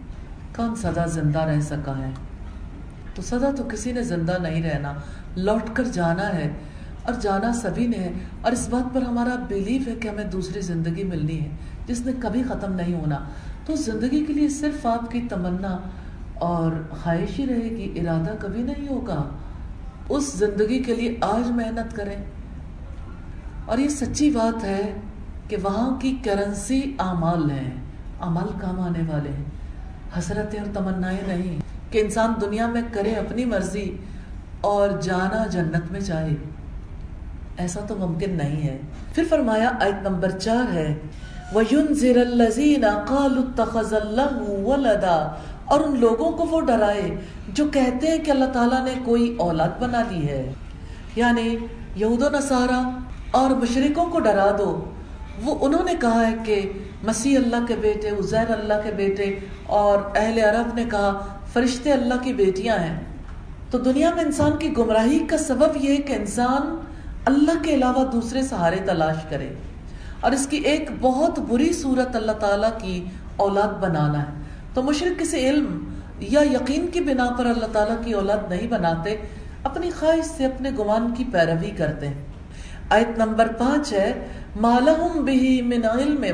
[0.55, 2.11] کون سدا زندہ رہ سکا ہے؟
[3.15, 4.93] تو سدا تو کسی نے زندہ نہیں رہنا،
[5.35, 6.53] لوٹ کر جانا ہے۔
[7.03, 10.61] اور جانا سبھی نے ہے۔ اور اس بات پر ہمارا بیلیف ہے کہ ہمیں دوسری
[10.61, 11.49] زندگی ملنی ہے،
[11.87, 13.17] جس نے کبھی ختم نہیں ہونا۔
[13.65, 15.77] تو زندگی کے لیے صرف آپ کی تمنا
[16.33, 19.23] اور خواہش ہی رہے گی ارادہ کبھی نہیں ہوگا۔
[20.09, 22.15] اس زندگی کے لیے آج محنت کریں۔
[23.67, 24.93] اور یہ سچی بات ہے
[25.47, 27.71] کہ وہاں کی کرنسی اعمال ہیں
[28.19, 29.45] عمل کام آنے والے ہیں۔
[30.19, 31.59] حسرتیں اور تمنائیں نہیں
[31.91, 33.97] کہ انسان دنیا میں کرے اپنی مرضی
[34.61, 36.35] اور جانا جنت میں چاہے۔
[37.57, 38.77] ایسا تو ممکن نہیں ہے۔
[39.13, 40.95] پھر فرمایا، آیت نمبر چار ہے
[41.55, 47.15] وَيُنزِرَ الَّذِينَ قَالُوا اتَّخَذَ اللَّهُ وَلَدًا۔ اور ان لوگوں کو وہ ڈرائے
[47.47, 50.53] جو کہتے ہیں کہ اللہ تعالیٰ نے کوئی اولاد بنا لی ہے۔
[51.15, 51.57] یعنی
[51.95, 52.99] یہود و نصارہ
[53.31, 54.89] اور مشرقوں کو ڈرا دو۔
[55.43, 56.71] وہ انہوں نے کہا ہے کہ
[57.03, 59.35] مسیح اللہ کے بیٹے، عزیر اللہ کے بیٹے
[59.65, 62.99] اور اہل عرب نے کہا، فرشتے اللہ کی بیٹیاں ہیں۔
[63.71, 66.81] تو دنیا میں انسان کی گمراہی کا سبب یہ ہے کہ انسان
[67.25, 69.53] اللہ کے علاوہ دوسرے سہارے تلاش کرے۔
[70.19, 74.41] اور اس کی ایک بہت بری صورت اللہ تعالیٰ کی اولاد بنانا ہے۔
[74.73, 79.17] تو مشرق کسی علم یا یقین کی بنا پر اللہ تعالیٰ کی اولاد نہیں بناتے،
[79.63, 82.25] اپنی خواہش سے اپنے گمان کی پیروی کرتے ہیں۔
[82.89, 84.11] آیت نمبر پانچ ہے
[84.61, 86.25] مالہم بہی من علم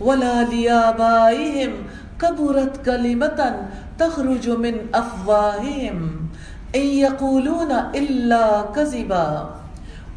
[0.00, 1.82] ولا لیابائہم
[2.16, 3.48] کبورت کلمتا
[3.96, 6.26] تخرج من افواہم
[6.72, 9.26] ان یقولون الا کذبا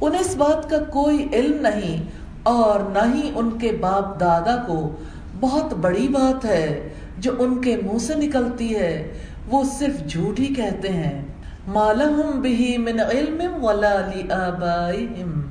[0.02, 2.04] انہیں اس بات کا کوئی علم نہیں
[2.43, 4.95] اور نہ ہی ان کے باپ دادا کو۔
[5.39, 9.13] بہت بڑی بات ہے، جو ان کے منہ سے نکلتی ہے،
[9.52, 11.21] وہ صرف جھوٹ ہی کہتے ہیں۔
[11.67, 15.41] مالہم بہی من علم ولا لیابائہم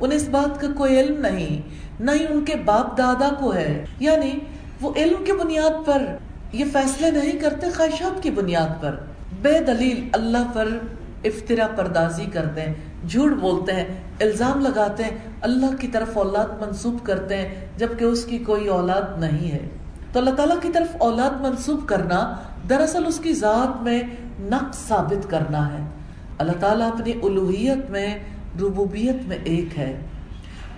[0.00, 1.62] انہیں اس بات کا کوئی علم نہیں،
[2.00, 4.32] نہ ہی ان کے باپ دادا کو ہے۔ یعنی
[4.80, 6.02] وہ علم کی بنیاد پر
[6.52, 8.96] یہ فیصلے نہیں کرتے خواہشات کی بنیاد پر۔
[9.42, 10.68] بے دلیل اللہ پر
[11.24, 12.72] افطرا پردازی کرتے ہیں،
[13.08, 13.84] جھوٹ بولتے ہیں،
[14.20, 19.20] الزام لگاتے ہیں، اللہ کی طرف اولاد منسوب کرتے ہیں، جبکہ اس کی کوئی اولاد
[19.20, 19.68] نہیں ہے۔
[20.12, 22.36] تو اللہ تعالیٰ کی طرف اولاد منسوب کرنا
[22.68, 24.02] دراصل اس کی ذات میں
[24.40, 25.84] نقص ثابت کرنا ہے۔
[26.38, 28.18] اللہ تعالیٰ اپنی الوحیت میں
[28.60, 29.96] ربوبیت میں ایک ہے۔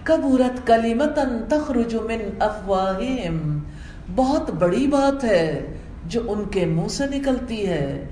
[0.03, 3.59] کبورت کلیمتن تخرج من افواہم
[4.15, 8.09] بہت بڑی بات ہے جو ان کے منہ سے نکلتی ہے۔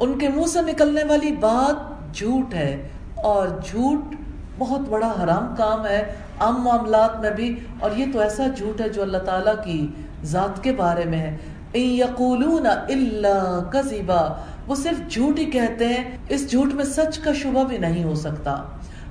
[0.00, 4.14] ان کے منہ سے نکلنے والی بات جھوٹ ہے اور جھوٹ
[4.58, 8.88] بہت بڑا حرام کام ہے۔ عام معاملات میں بھی۔ اور یہ تو ایسا جھوٹ ہے
[8.88, 9.86] جو اللہ تعالیٰ کی
[10.24, 11.36] ذات کے بارے میں ہے۔
[11.74, 17.64] یقولون الا کذبا۔ وہ صرف جھوٹ ہی کہتے ہیں۔ اس جھوٹ میں سچ کا شبہ
[17.64, 18.62] بھی نہیں ہو سکتا۔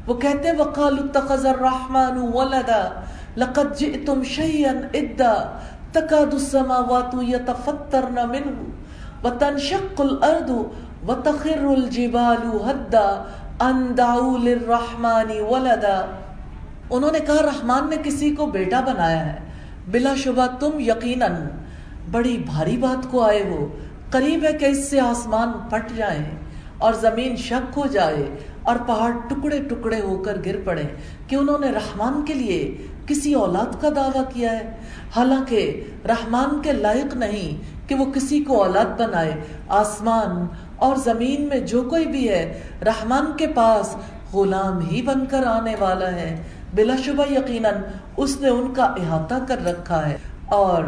[0.07, 3.01] وہ کہتے وقالوا اتخذ الرحمن ولدا،
[3.37, 5.59] لقد جئتم شيئا ادا
[5.91, 8.63] تكاد السماوات يتفطرن منه،
[9.23, 10.51] وتنشق الارض
[11.07, 13.23] وتخر الجبال هدا
[13.59, 16.05] ان دعوا للرحمن ولدا۔
[16.89, 19.39] انہوں نے کہا، رحمان نے کسی کو بیٹا بنایا ہے،
[19.91, 21.35] بلا شبہ تم یقیناً۔
[22.11, 23.67] بڑی بھاری بات کو آئے ہو
[24.09, 26.25] قریب ہے کہ اس سے آسمان پھٹ جائیں
[26.77, 28.29] اور زمین شک ہو جائے۔
[28.67, 30.83] اور پہاڑ ٹکڑے ٹکڑے ہو کر گر پڑے
[31.27, 32.77] کہ انہوں نے رحمان کے لیے
[33.07, 34.71] کسی اولاد کا دعویٰ کیا ہے۔
[35.15, 39.31] حالانکہ رحمان کے لائق نہیں کہ وہ کسی کو اولاد بنائے۔
[39.67, 43.95] آسمان اور زمین میں جو کوئی بھی ہے، رحمان کے پاس
[44.33, 46.43] غلام ہی بن کر آنے والا ہے۔
[46.75, 47.73] بلا شبہ یقیناً
[48.17, 50.83] اس نے ان کا احاطہ کر رکھا ہے اور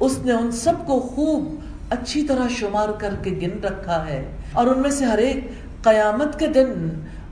[0.00, 1.54] اس نے ان سب کو خوب
[1.90, 5.50] اچھی طرح شمار کر کے گن رکھا ہے۔ اور ان میں سے ہر ایک
[5.82, 6.88] قیامت کے دن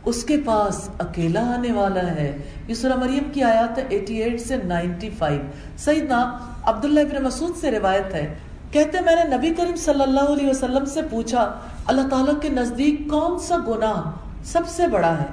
[0.09, 4.57] اس کے پاس اکیلا آنے والا ہے۔ یہ سورہ مریم کی آیات ہے 88 سے
[4.57, 5.41] 95
[5.79, 8.35] سیدنا عبداللہ ابن مسعود سے روایت ہے۔
[8.71, 11.55] کہتے میں نے نبی کریم صلی اللہ علیہ وسلم سے پوچھا،
[11.87, 14.11] اللہ تعالیٰ کے نزدیک کون سا گناہ
[14.45, 15.27] سب سے بڑا ہے؟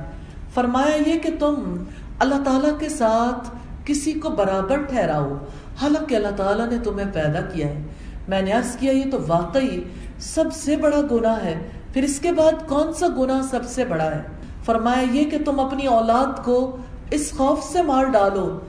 [0.54, 1.84] فرمایا یہ کہ تم
[2.20, 3.50] اللہ تعالیٰ کے ساتھ
[3.86, 5.34] کسی کو برابر ٹھہراؤ۔
[5.82, 7.82] حالانکہ اللہ تعالیٰ نے تمہیں پیدا کیا ہے۔
[8.28, 9.82] میں نے عرض کیا، یہ تو واقعی
[10.20, 14.12] سب سے بڑا گناہ ہے۔ پھر اس کے بعد کون سا گناہ سب سے بڑا
[14.12, 14.22] ہے؟
[14.66, 16.78] فرمایا یہ کہ تم اپنی اولاد کو
[17.12, 18.60] اس خوف سے مار ڈالو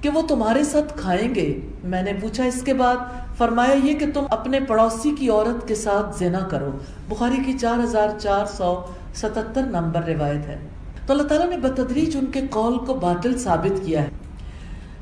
[0.00, 2.96] کہ وہ تمہارے ساتھ کھائیں گے۔ میں نے پوچھا اس کے بعد،
[3.38, 6.70] فرمایا یہ کہ تم اپنے پڑوسی کی عورت کے ساتھ زنا کرو۔
[7.08, 8.82] بخاری کی چار ہزار چار سو
[9.14, 10.58] ستتر نمبر روایت ہے۔
[11.06, 14.10] تو اللہ تعالیٰ نے بتدریج ان کے قول کو باطل ثابت کیا ہے۔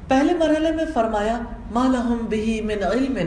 [0.09, 1.39] پہلے مرحلے میں فرمایا،
[1.71, 3.19] ما لہم بہی من علم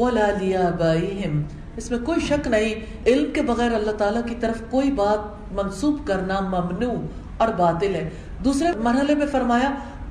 [0.00, 1.42] ولا لیابائہم۔
[1.76, 2.74] اس میں کوئی شک نہیں،
[3.06, 6.94] علم کے بغیر اللہ تعالیٰ کی طرف کوئی بات منسوب کرنا ممنوع،
[7.36, 8.10] اور باطل ہے۔
[8.44, 9.70] دوسرے مرحلے میں فرمایا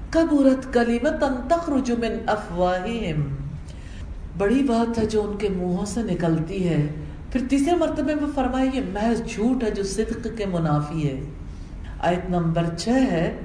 [0.10, 3.36] کبورت کلیمت تخرج من افواہہم۔
[4.38, 6.88] بڑی بات ہے جو ان کے منہوں سے نکلتی ہے۔
[7.32, 11.22] پھر تیسرے مرتبے میں فرمایا، یہ محض جھوٹ ہے جو صدق کے منافی ہے۔
[12.00, 13.40] آیت نمبر چھ ہے،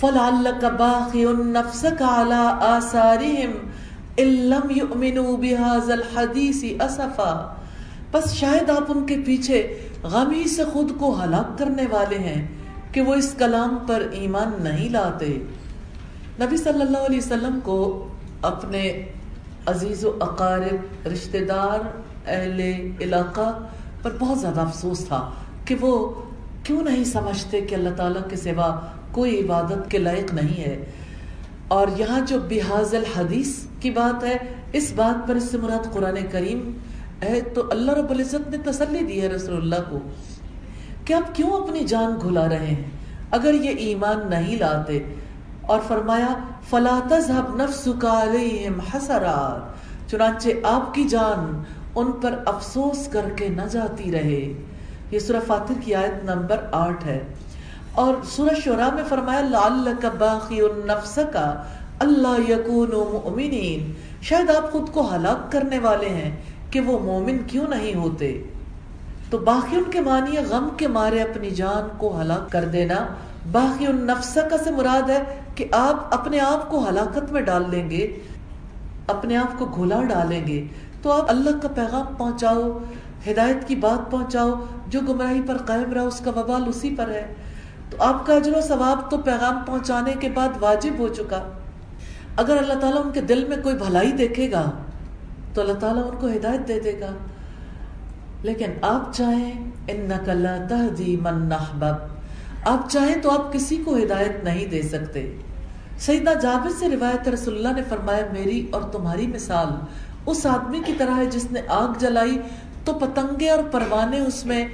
[0.00, 3.52] فَلَعَلَّكَ بَاخِعُ نَفْسَكَ عَلَىٰ آثَارِهِمْ
[4.20, 7.54] إِن لَّمْ يُؤْمِنُوا بِهَذَا الْحَدِيثِ أَسَفًا۔
[8.12, 12.48] بس شاید آپ ان کے پیچھے غمی سے خود کو ہلاک کرنے والے ہیں
[12.92, 15.38] کہ وہ اس کلام پر ایمان نہیں لاتے۔
[16.40, 18.08] نبی صلی اللہ علیہ وسلم کو
[18.42, 19.06] اپنے
[19.66, 22.60] عزیز و اقارب، رشتہ دار، اہل
[23.00, 23.58] علاقہ
[24.02, 25.30] پر بہت زیادہ افسوس تھا
[25.64, 26.14] کہ وہ
[26.64, 28.80] کیوں نہیں سمجھتے کہ اللہ تعالیٰ کے سوا
[29.12, 30.84] کوئی عبادت کے لائق نہیں ہے۔
[31.68, 34.36] اور یہاں جو بحاظ الحدیث کی بات ہے،
[34.72, 36.72] اس بات پر اس سے مراد قرآن کریم
[37.24, 39.98] ہے تو اللہ رب العزت نے تسلی دی ہے رسول اللہ کو۔
[41.04, 42.82] کہ آپ کیوں اپنی جان گھلا رہے ہیں؟
[43.30, 45.14] اگر یہ ایمان نہیں لاتے۔
[45.62, 46.26] اور فرمایا،
[46.70, 51.62] فلا تذهب نفسك عليهم حسرات۔ چنانچہ آپ کی جان
[51.94, 54.52] ان پر افسوس کر کے نہ جاتی رہے۔
[55.10, 57.24] یہ سورہ فاتر کی آیت نمبر آٹھ ہے۔
[57.92, 61.36] اور سورہ شورا میں فرمایا لعلك باخي نفسك
[61.98, 67.68] اللہ یکون مؤمنین۔ شاید آپ خود کو ہلاک کرنے والے ہیں۔ کہ وہ مومن کیوں
[67.68, 68.42] نہیں ہوتے؟
[69.30, 73.06] تو باقی ان کے معنی غم کے مارے اپنی جان کو ہلاک کر دینا۔
[73.52, 75.22] باقی ان نفسکا سے مراد ہے
[75.54, 78.18] کہ آپ اپنے آپ کو ہلاکت میں ڈال لیں گے،
[79.06, 80.66] اپنے آپ کو گھلا ڈالیں گے۔
[81.02, 82.78] تو آپ اللہ کا پیغام پہنچاؤ،
[83.30, 84.50] ہدایت کی بات پہنچاؤ،
[84.86, 87.34] جو گمراہی پر قائم رہا، اس کا وبال اسی پر ہے۔
[87.90, 91.42] تو آپ کا اجر و ثواب تو پیغام پہنچانے کے بعد واجب ہو چکا۔
[92.36, 94.70] اگر اللہ تعالیٰ ان کے دل میں کوئی بھلائی دیکھے گا
[95.54, 97.10] تو اللہ تعالیٰ ان کو ہدایت دے دے گا۔
[98.42, 101.94] لیکن آپ چاہیں انک لا تہدی من نحبب۔
[102.64, 105.36] آپ چاہیں تو آپ کسی کو ہدایت نہیں دے سکتے۔
[105.98, 109.66] سیدنا جابر سے روایت رسول اللہ نے فرمایا، میری اور تمہاری مثال۔
[110.26, 112.38] اس آدمی کی طرح ہے جس نے آگ جلائی
[112.84, 114.68] تو پتنگے اور پروانے اس میں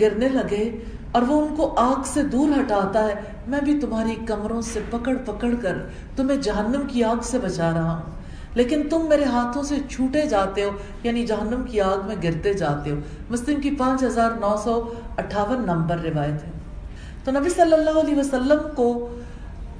[0.00, 3.14] گرنے لگے اور وہ ان کو آگ سے دور ہٹاتا ہے۔
[3.46, 5.78] میں بھی تمہاری کمروں سے پکڑ پکڑ کر
[6.16, 8.19] تمہیں جہنم کی آگ سے بچا رہا ہوں۔
[8.54, 10.70] لیکن تم میرے ہاتھوں سے چھوٹے جاتے ہو
[11.02, 12.96] یعنی جہنم کی آگ میں گرتے جاتے ہو۔
[13.30, 16.50] مسلم کی پانچ ہزار نو سو اٹھاون نمبر روایت ہے۔
[17.24, 19.18] تو نبی صلی اللہ علیہ وسلم کو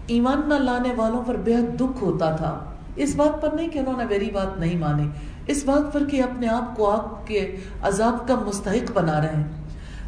[0.07, 2.65] ایمان نہ لانے والوں پر بہت دکھ ہوتا تھا۔
[2.97, 5.09] اس بات پر نہیں کہ انہوں نے میری بات نہیں مانی۔
[5.47, 9.49] اس بات پر کہ اپنے آپ کو آگ کے عذاب کا مستحق بنا رہے ہیں۔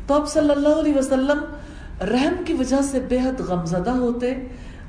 [0.06, 1.38] تو اب صلی اللہ علیہ وسلم
[2.00, 4.34] رحم کی وجہ سے بے حد غمزدہ ہوتے۔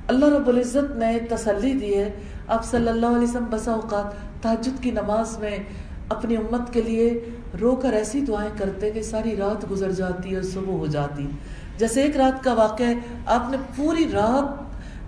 [0.08, 2.10] اللہ رب العزت نے تسلی دی ہے۔
[2.48, 5.58] اب صلی اللہ علیہ وسلم بسا اوقات تحجد کی نماز میں
[6.10, 7.30] اپنی امت کے لیے
[7.62, 11.28] رو کر ایسی دعائیں کرتے کہ ساری رات گزر جاتی اور صبح ہو جاتی۔
[11.78, 12.94] جیسے ایک رات کا واقعہ ہے،
[13.26, 14.64] آپ نے پوری رات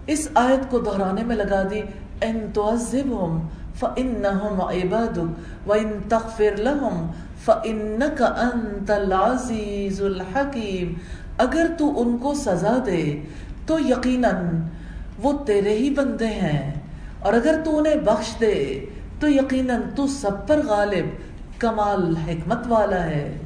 [0.08, 1.82] اس آیت کو دہرانے میں لگا دی۔
[2.22, 3.48] ان تعذبهم
[3.80, 7.12] فانهم عبادك وان تغفر لهم
[7.46, 10.94] فانك انت العزيز الحكيم
[11.38, 13.20] اگر تو ان کو سزا دے،
[13.66, 14.34] تو یقیناً
[15.24, 16.74] وہ تیرے ہی بندے ہیں۔
[17.20, 18.86] اور اگر تو انہیں بخش دے،
[19.20, 21.06] تو یقیناً تو سب پر غالب
[21.62, 23.38] کمال حکمت والا ہے۔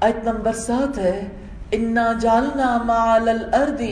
[0.00, 1.28] آیت نمبر سات ہے،
[1.70, 3.82] انا جالنا مال الارض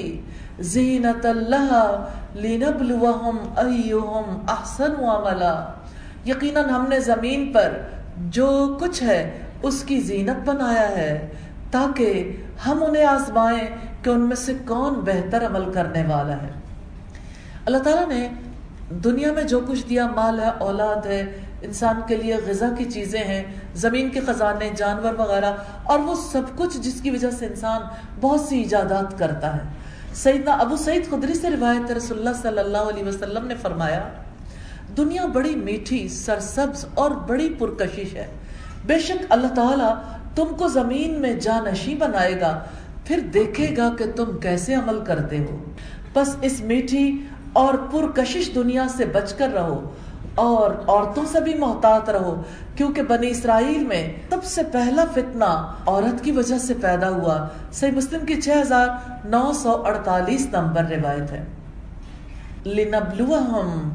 [0.61, 5.65] زینت اللہ لنبلوہم ایہم احسن عملا
[6.27, 7.73] یقیناً ہم نے زمین پر
[8.17, 11.29] جو کچھ ہے، اس کی زینت بنایا ہے،
[11.71, 12.37] تاکہ
[12.67, 13.69] ہم انہیں آزمائیں
[14.03, 16.62] کہ ان میں سے کون بہتر عمل کرنے والا ہے۔
[17.66, 18.29] اللہ تعالیٰ نے
[19.05, 21.20] دنیا میں جو کچھ دیا، مال ہے، اولاد ہے،
[21.62, 23.42] انسان کے لیے غذا کی چیزیں ہیں،
[23.75, 25.53] زمین کے خزانے، جانور وغیرہ،
[25.85, 27.81] اور وہ سب کچھ جس کی وجہ سے انسان
[28.20, 29.61] بہت سی ایجادات کرتا ہے۔
[30.14, 34.09] سیدنا ابو سعید خدری سے روایت رسول اللہ صلی اللہ علیہ وسلم نے فرمایا،
[34.96, 38.27] دنیا بڑی میٹھی، سرسبز اور بڑی پرکشش ہے۔
[38.87, 39.94] بے شک اللہ تعالیٰ
[40.35, 42.59] تم کو زمین میں جانشی بنائے گا،
[43.05, 45.64] پھر دیکھے گا کہ تم کیسے عمل کرتے ہو۔
[46.14, 49.91] بس اس میٹھی اور پرکشش دنیا سے بچ کر رہو
[50.35, 52.43] اور عورتوں سے بھی محتاط رہو،
[52.77, 57.93] کیونکہ بنی اسرائیل میں سب سے پہلا فتنہ عورت کی وجہ سے پیدا ہوا۔ صحیح
[57.93, 58.88] مسلم کی چھ ہزار
[59.25, 61.45] نو سو اڑتالیس نمبر روایت ہے۔
[62.67, 63.93] لِنَبْلُوَهُمْ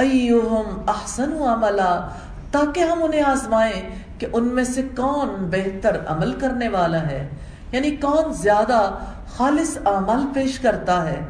[0.00, 2.08] أَيُّهُمْ أَحْسَنُ عَمَلًا،
[2.50, 3.82] تاکہ ہم انہیں آزمائیں
[4.18, 7.28] کہ ان میں سے کون بہتر عمل کرنے والا ہے۔
[7.72, 8.90] یعنی کون زیادہ
[9.36, 11.20] خالص عمل پیش کرتا ہے۔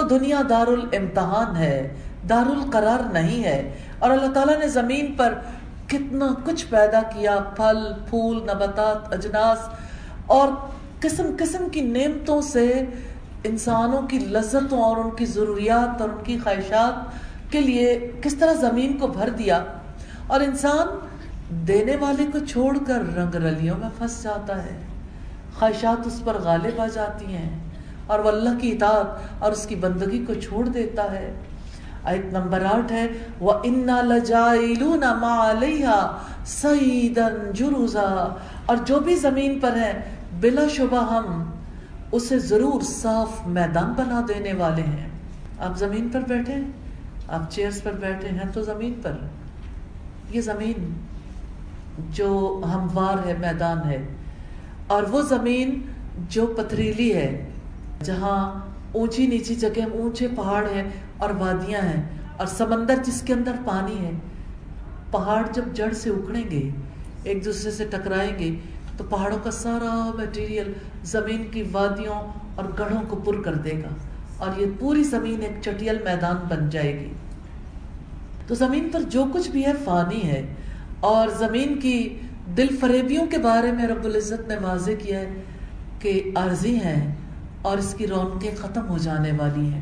[0.00, 1.94] تو دنیا دار الامتحان ہے
[2.28, 5.34] دار القرار نہیں ہے۔ اور اللہ تعالیٰ نے زمین پر
[5.86, 9.58] کتنا کچھ پیدا کیا، پھل، پھول، نباتات، اجناس۔
[10.26, 10.48] اور
[11.00, 12.84] قسم قسم کی نعمتوں سے
[13.44, 16.94] انسانوں کی لذتوں اور ان کی ضروریات اور ان کی خواہشات
[17.52, 19.64] کے لیے کس طرح زمین کو بھر دیا۔
[20.26, 20.86] اور انسان
[21.68, 24.78] دینے والے کو چھوڑ کر رنگ رلیوں میں پھنس جاتا ہے،
[25.58, 27.67] خواہشات اس پر غالب آ جاتی ہیں۔
[28.08, 29.06] اور وہ اللہ کی اطاعت
[29.38, 31.34] اور اس کی بندگی کو چھوڑ دیتا ہے۔
[32.04, 33.06] آیت نمبر آٹھ ہے،
[33.40, 38.34] وَإِنَّا لَجَائِلُونَ مَا عَلَيْهَا سَيِدًا جُرُزًا۔
[38.66, 40.02] اور جو بھی زمین پر ہے
[40.40, 41.44] بلا شبہ ہم
[42.12, 45.08] اسے ضرور صاف میدان بنا دینے والے ہیں۔
[45.58, 46.70] آپ زمین پر بیٹھے ہیں،
[47.28, 49.12] آپ چیئرز پر بیٹھے ہیں، تو زمین پر۔
[50.30, 50.92] یہ زمین
[52.10, 54.06] جو ہموار ہے، میدان ہے۔
[54.86, 55.80] اور وہ زمین
[56.28, 57.47] جو پتھریلی ہے
[58.04, 58.38] جہاں
[58.92, 60.82] اونچی نیچی جگہ اونچے پہاڑ ہیں
[61.18, 62.02] اور وادیاں ہیں
[62.36, 64.10] اور سمندر جس کے اندر پانی ہے،
[65.10, 66.68] پہاڑ جب جڑ سے اکھڑیں گے،
[67.24, 68.50] ایک دوسرے سے ٹکرائیں گے،
[68.96, 70.72] تو پہاڑوں کا سارا میٹیریل
[71.04, 72.14] زمین کی وادیوں
[72.54, 73.94] اور گڑھوں کو پر کر دے گا
[74.38, 77.12] اور یہ پوری زمین ایک چٹیل میدان بن جائے گی۔
[78.46, 80.42] تو زمین پر جو کچھ بھی ہے فانی ہے
[81.00, 81.98] اور زمین کی
[82.56, 85.42] دل فریبیوں کے بارے میں رب العزت نے واضح کیا ہے
[85.98, 87.14] کہ عارضی ہیں
[87.62, 89.80] اور اس کی رونقیں ختم ہو جانے والی ہیں۔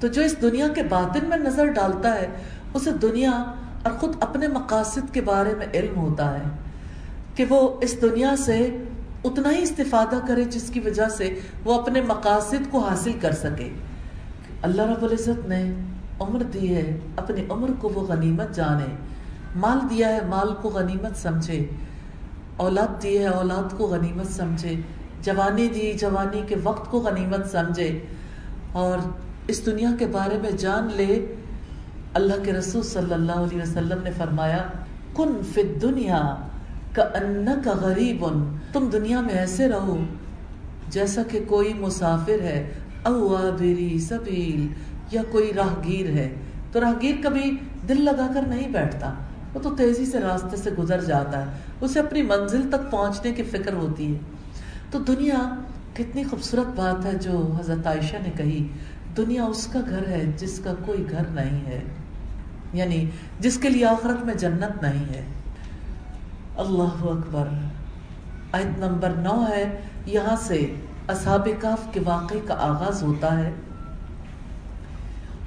[0.00, 2.26] تو جو اس دنیا کے باطن میں نظر ڈالتا ہے،
[2.74, 3.30] اسے دنیا
[3.82, 6.42] اور خود اپنے مقاصد کے بارے میں علم ہوتا ہے
[7.34, 8.82] کہ وہ اس دنیا سے
[9.24, 13.68] اتنا ہی استفادہ کرے جس کی وجہ سے وہ اپنے مقاصد کو حاصل کر سکے۔
[14.62, 15.74] اللہ رب العزت نے
[16.20, 18.96] عمر دی ہے، اپنی عمر کو وہ غنیمت جانے۔
[19.56, 21.66] مال دیا ہے، مال کو غنیمت سمجھے۔
[22.56, 24.74] اولاد دی ہے، اولاد کو غنیمت سمجھے۔
[25.24, 27.90] جوانی دی، جوانی کے وقت کو غنیمت سمجھے
[28.72, 28.98] اور
[29.48, 31.24] اس دنیا کے بارے میں جان لے۔
[32.14, 34.58] اللہ کے رسول صلی اللہ علیہ وسلم نے فرمایا،
[35.14, 36.22] کن فی الدنیا
[36.94, 38.24] کا غریب،
[38.72, 39.96] تم دنیا میں ایسے رہو
[40.88, 42.58] جیسا کہ کوئی مسافر ہے
[43.06, 44.66] او آبری سبیل،
[45.12, 46.28] یا کوئی راہگیر ہے۔
[46.72, 47.50] تو راہگیر کبھی
[47.88, 49.12] دل لگا کر نہیں بیٹھتا،
[49.54, 53.42] وہ تو تیزی سے راستے سے گزر جاتا ہے، اسے اپنی منزل تک پہنچنے کی
[53.42, 54.18] فکر ہوتی ہے۔
[54.94, 55.60] تو دنیا
[55.94, 58.68] کتنی خوبصورت بات ہے جو حضرت عائشہ نے کہی،
[59.16, 61.82] دنیا اس کا گھر ہے جس کا کوئی گھر نہیں ہے۔
[62.72, 65.24] یعنی جس کے لیے آخرت میں جنت نہیں ہے۔
[66.56, 67.48] اللہ اکبر۔
[68.52, 70.74] آیت نمبر نو ہے، یہاں سے
[71.08, 73.52] اصحاب کاف کے واقعے کا آغاز ہوتا ہے۔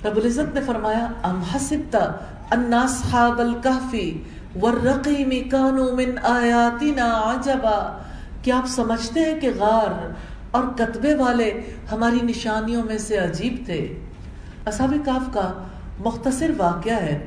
[0.05, 2.05] رب العزت نے فرمایا، ام حسبتا
[2.51, 3.95] ان اصحاب الكهف
[4.61, 7.97] والرقیم كانوا من آیاتنا عجبا؟
[8.47, 10.11] کیا آپ سمجھتے ہیں کہ غار
[10.51, 13.99] اور کتبے والے ہماری نشانیوں میں سے عجیب تھے؟
[14.65, 15.63] اصحاب کاف کا
[15.99, 17.25] مختصر واقعہ ہے۔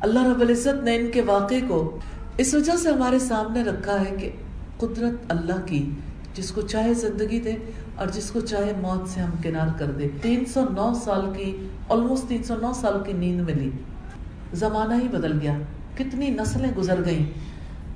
[0.00, 1.98] اللہ رب العزت نے ان کے واقعے کو
[2.38, 4.30] اس وجہ سے ہمارے سامنے رکھا ہے کہ
[4.78, 5.90] قدرت اللہ کی،
[6.34, 7.54] جس کو چاہے زندگی دے
[7.94, 11.68] اور جس کو چاہے موت سے ہم کنار کر دے۔ تین سو نو سال کی
[11.88, 13.70] آلموسٹ تین سو نو سال کی نیند ملی۔
[14.54, 15.58] زمانہ ہی بدل گیا۔
[15.98, 17.53] کتنی نسلیں گزر گئیں۔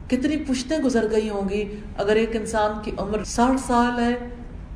[0.09, 4.29] کتنی پشتیں گزر گئی ہوں گی؟ اگر ایک انسان کی عمر ساٹھ سال ہے،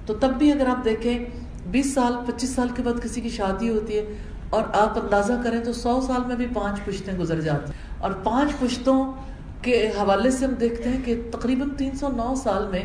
[0.06, 1.24] تو تب بھی اگر آپ دیکھیں،
[1.66, 4.04] بیس سال، پچیس سال کے بعد کسی کی شادی ہوتی ہے
[4.50, 8.10] اور آپ اندازہ کریں تو سو سال میں بھی پانچ پشتیں گزر جاتی ہیں۔ اور
[8.10, 9.12] پانچ پشتوں
[9.62, 12.82] کے حوالے سے ہم دیکھتے ہیں کہ تقریباً تین سو نو سال میں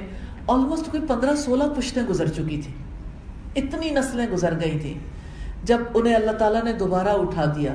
[0.47, 2.73] آلموسٹ کوئی پندرہ سولہ پشتیں گزر چکی تھی
[3.55, 4.93] اتنی نسلیں گزر گئی تھی
[5.63, 7.73] جب انہیں اللہ تعالیٰ نے دوبارہ اٹھا دیا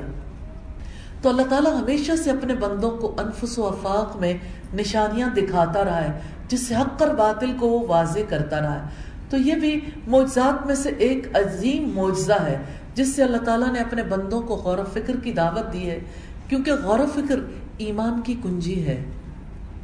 [1.23, 4.33] تو اللہ تعالیٰ ہمیشہ سے اپنے بندوں کو انفس و افاق میں
[4.73, 8.89] نشانیاں دکھاتا رہا ہے، جس سے حق اور باطل کو وہ واضح کرتا رہا ہے۔
[9.29, 12.57] تو یہ بھی معجزات میں سے ایک عظیم معجزہ ہے،
[12.95, 15.99] جس سے اللہ تعالیٰ نے اپنے بندوں کو غور و فکر کی دعوت دی ہے۔
[16.47, 17.35] کیونکہ غور و فکر
[17.77, 19.03] ایمان کی کنجی ہے۔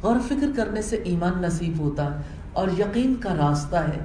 [0.02, 2.22] غور و فکر کرنے سے ایمان نصیب ہوتا ہے
[2.52, 4.04] اور یقین کا راستہ ہے۔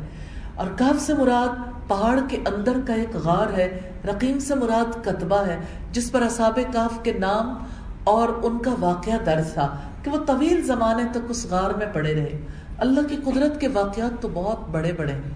[0.56, 5.46] اور کاف سے مراد پہاڑ کے اندر کا ایک غار ہے، رقیم سے مراد کتبہ
[5.46, 5.60] ہے،
[5.92, 7.64] جس پر اصحاب کاف کے نام
[8.04, 12.14] اور ان کا واقعہ درج تھا کہ وہ طویل زمانے تک اس غار میں پڑے
[12.14, 12.38] رہے۔
[12.78, 15.32] اللہ کی قدرت کے واقعات تو بہت بڑے بڑے ہیں۔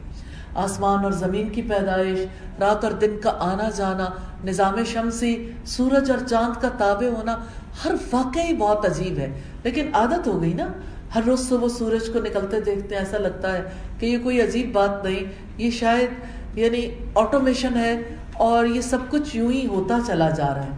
[0.55, 2.19] آسمان اور زمین کی پیدائش،
[2.59, 4.05] رات اور دن کا آنا جانا،
[4.43, 7.37] نظام شمسی، سورج اور چاند کا تابع ہونا،
[7.85, 10.67] ہر واقعہ ہی بہت عجیب ہے۔ لیکن عادت ہو گئی نا،
[11.15, 13.63] ہر روز صبح سورج کو نکلتے دیکھتے ہیں ایسا لگتا ہے
[13.99, 15.23] کہ یہ کوئی عجیب بات نہیں،
[15.57, 16.09] یہ شاید
[16.55, 18.01] یعنی آٹومیشن ہے
[18.33, 20.69] اور یہ سب کچھ یوں ہی ہوتا چلا جا رہا ہے۔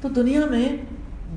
[0.00, 0.76] تو دنیا میں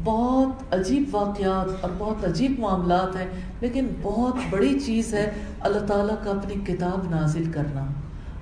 [0.03, 3.28] بہت عجیب واقعات اور بہت عجیب معاملات ہیں،
[3.61, 7.86] لیکن بہت بڑی چیز ہے اللہ تعالیٰ کا اپنی کتاب نازل کرنا۔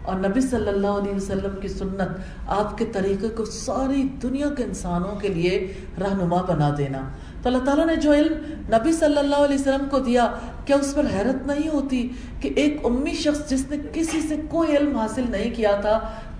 [0.03, 4.63] اور نبی صلی اللہ علیہ وسلم کی سنت آپ کے طریقے کو ساری دنیا کے
[4.63, 7.09] انسانوں کے لیے رہنما بنا دینا۔
[7.43, 8.33] تو اللہ تعالیٰ نے جو علم
[8.73, 10.27] نبی صلی اللہ علیہ وسلم کو دیا
[10.65, 12.07] کیا اس پر حیرت نہیں ہوتی
[12.41, 15.99] کہ ایک امی شخص جس نے کسی سے کوئی علم حاصل نہیں کیا تھا،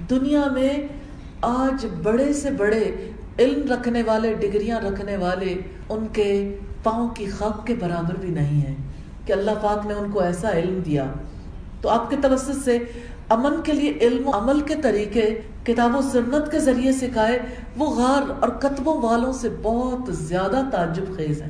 [0.10, 0.74] دنیا میں
[1.41, 2.84] آج بڑے سے بڑے
[3.39, 5.54] علم رکھنے والے، ڈگریاں رکھنے والے
[5.89, 6.32] ان کے
[6.84, 8.74] پاؤں کی خاک کے برابر بھی نہیں ہے
[9.26, 11.06] کہ اللہ پاک نے ان کو ایسا علم دیا۔
[11.82, 12.78] تو آپ کے توسط سے
[13.30, 17.40] امن کے لیے علم و عمل کے طریقے، کتاب و سنت کے ذریعے سکھائے،
[17.78, 21.50] وہ غار اور کتبوں والوں سے بہت زیادہ تعجب خیز ہیں۔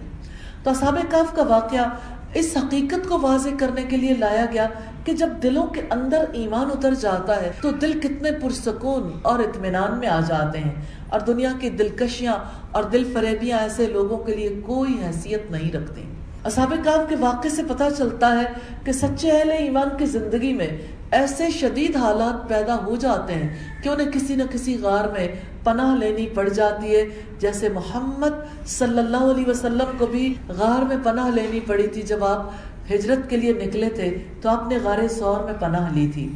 [0.64, 1.90] تو اصحاب کاف کا واقعہ
[2.34, 4.68] اس حقیقت کو واضح کرنے کے لیے لایا گیا
[5.04, 10.00] کہ جب دلوں کے اندر ایمان اتر جاتا ہے، تو دل کتنے پرسکون اور اطمینان
[10.00, 10.76] میں آ جاتے ہیں۔
[11.10, 12.36] اور دنیا کی دلکشیاں
[12.72, 16.04] اور دل فریبیاں ایسے لوگوں کے لیے کوئی حیثیت نہیں رکھتی۔
[16.44, 18.46] اصحاب کاف کے واقعے سے پتہ چلتا ہے
[18.84, 20.68] کہ سچے اہل ایمان کی زندگی میں
[21.12, 25.28] ایسے شدید حالات پیدا ہو جاتے ہیں کہ انہیں کسی نہ کسی غار میں
[25.64, 30.98] پناہ لینی پڑ جاتی ہے۔ جیسے محمد صلی اللہ علیہ وسلم کو بھی غار میں
[31.04, 32.50] پناہ لینی پڑی تھی۔ جب آپ
[32.94, 36.32] ہجرت کے لیے نکلے تھے تو آپ نے غار سور میں پناہ لی تھی۔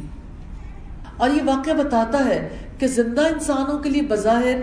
[1.16, 2.48] اور یہ واقعہ بتاتا ہے
[2.78, 4.58] کہ زندہ انسانوں کے لیے بظاہر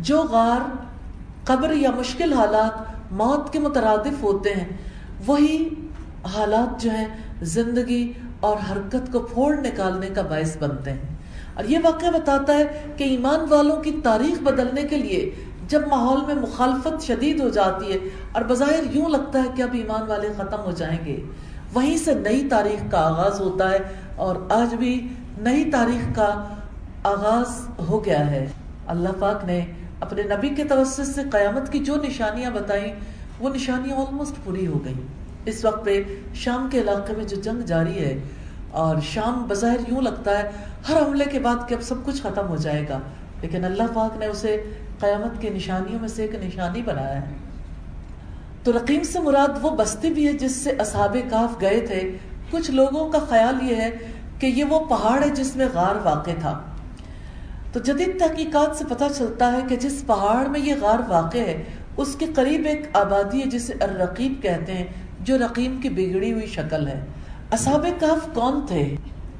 [0.00, 0.76] جو غار
[1.44, 4.68] قبر یا مشکل حالات موت کے مترادف ہوتے ہیں،
[5.26, 5.68] وہی
[6.34, 7.08] حالات جو ہیں
[7.42, 8.12] زندگی
[8.42, 11.16] اور حرکت کو پھوڑ نکالنے کا باعث بنتے ہیں۔
[11.54, 15.30] اور یہ واقعہ بتاتا ہے کہ ایمان والوں کی تاریخ بدلنے کے لیے
[15.68, 17.98] جب ماحول میں مخالفت شدید ہو جاتی ہے
[18.32, 21.20] اور بظاہر یوں لگتا ہے کہ اب ایمان والے ختم ہو جائیں گے،
[21.74, 23.78] وہیں سے نئی تاریخ کا آغاز ہوتا ہے
[24.16, 26.48] اور آج بھی نئی تاریخ کا
[27.04, 28.46] آغاز ہو گیا ہے۔
[28.86, 29.66] اللہ پاک نے
[30.00, 32.94] اپنے نبی کے توسط سے قیامت کی جو نشانیاں بتائیں،
[33.40, 36.02] وہ نشانیاں آلموسٹ پوری ہو گئیں۔ اس وقت پہ
[36.34, 38.18] شام کے علاقے میں جو جنگ جاری ہے
[38.70, 40.50] اور شام بظاہر یوں لگتا ہے
[40.88, 42.98] ہر حملے کے بعد کہ اب سب کچھ ختم ہو جائے گا،
[43.42, 44.62] لیکن اللہ پاک نے اسے
[45.00, 47.34] قیامت کی نشانیوں میں سے ایک نشانی بنایا ہے۔
[48.64, 52.16] تو رقیم سے مراد وہ بستی بھی ہے جس سے اصحاب کاف گئے تھے۔
[52.50, 53.90] کچھ لوگوں کا خیال یہ ہے
[54.38, 56.62] کہ یہ وہ پہاڑ ہے جس میں غار واقع تھا۔
[57.72, 61.62] تو جدید تحقیقات سے پتہ چلتا ہے کہ جس پہاڑ میں یہ غار واقع ہے،
[61.96, 64.86] اس کے قریب ایک آبادی ہے جسے الرقیب کہتے ہیں۔
[65.22, 67.00] جو رقیم کی بگڑی ہوئی شکل ہے۔
[67.50, 68.96] اصحاب کاف کون تھے؟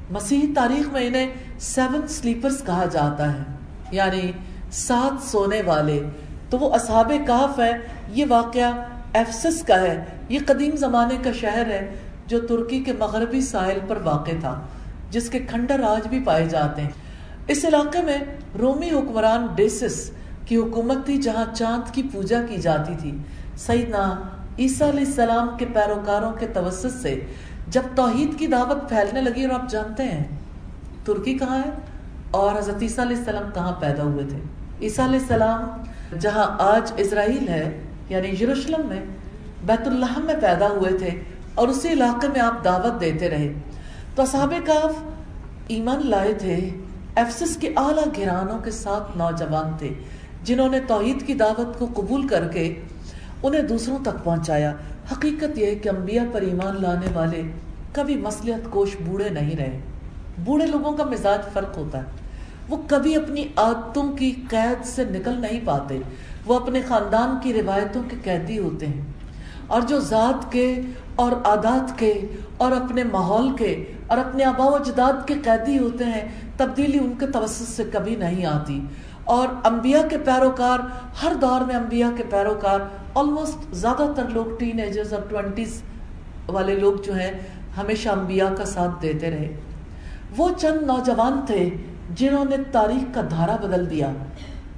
[0.09, 3.43] مسیحی تاریخ میں انہیں سیون سلیپرز کہا جاتا ہے۔
[3.91, 4.31] یعنی
[4.71, 6.03] سات سونے والے۔
[6.49, 7.71] تو وہ اصحاب کاف ہے،
[8.09, 8.71] یہ واقعہ
[9.13, 11.95] ایفسس کا ہے۔ یہ قدیم زمانے کا شہر ہے
[12.27, 14.67] جو ترکی کے مغربی ساحل پر واقع تھا،
[15.09, 16.89] جس کے کھنڈر آج بھی پائے جاتے ہیں۔
[17.47, 18.17] اس علاقے میں
[18.59, 20.11] رومی حکمران ڈیسس
[20.45, 23.17] کی حکومت تھی، جہاں چاند کی پوجا کی جاتی تھی۔
[23.57, 24.19] سیدنا
[24.59, 27.19] عیسیٰ علیہ السلام کے پیروکاروں کے توسط سے
[27.67, 30.23] جب توحید کی دعوت پھیلنے لگی اور آپ جانتے ہیں،
[31.05, 31.69] ترکی کہاں ہے
[32.31, 34.37] اور حضرت عیسیٰ علیہ السلام کہاں پیدا ہوئے تھے؟
[34.81, 38.99] عیسیٰ علیہ السلام جہاں آج اسرائیل ہے یعنی یروشلم میں
[39.65, 41.09] بیت اللہ میں پیدا ہوئے تھے
[41.55, 43.53] اور اسی علاقے میں آپ دعوت دیتے رہے۔
[44.15, 44.93] تو اصحاب کاف
[45.67, 46.69] ایمان لائے تھے
[47.15, 49.93] ایفسس کے اعلیٰ گھرانوں کے ساتھ نوجوان تھے،
[50.43, 52.81] جنہوں نے توحید کی دعوت کو قبول کر کے
[53.43, 54.73] انہیں دوسروں تک پہنچایا۔
[55.11, 57.41] حقیقت یہ ہے کہ انبیاء پر ایمان لانے والے
[57.91, 59.79] کبھی مسلحت کوش بوڑھے نہیں رہے۔
[60.45, 62.03] بوڑھے لوگوں کا مزاج فرق ہوتا ہے۔
[62.69, 65.99] وہ کبھی اپنی عادتوں کی قید سے نکل نہیں پاتے۔
[66.45, 69.01] وہ اپنے خاندان کی روایتوں کے قیدی ہوتے ہیں۔
[69.67, 70.81] اور جو ذات کے
[71.15, 72.21] اور عادات کے
[72.57, 76.27] اور اپنے ماحول کے اور اپنے آبا و اجداد کے قیدی ہوتے ہیں،
[76.57, 78.81] تبدیلی ان کے توسط سے کبھی نہیں آتی۔
[79.25, 80.79] اور انبیاء کے پیروکار،
[81.23, 82.79] ہر دور میں انبیاء کے پیروکار
[83.15, 85.81] آلموسٹ زیادہ تر لوگ ٹین ایجرز اور ٹوینٹیز
[86.47, 87.31] والے لوگ جو ہیں،
[87.77, 89.55] ہمیشہ انبیاء کا ساتھ دیتے رہے۔
[90.37, 91.69] وہ چند نوجوان تھے
[92.09, 94.11] جنہوں نے تاریخ کا دھارا بدل دیا۔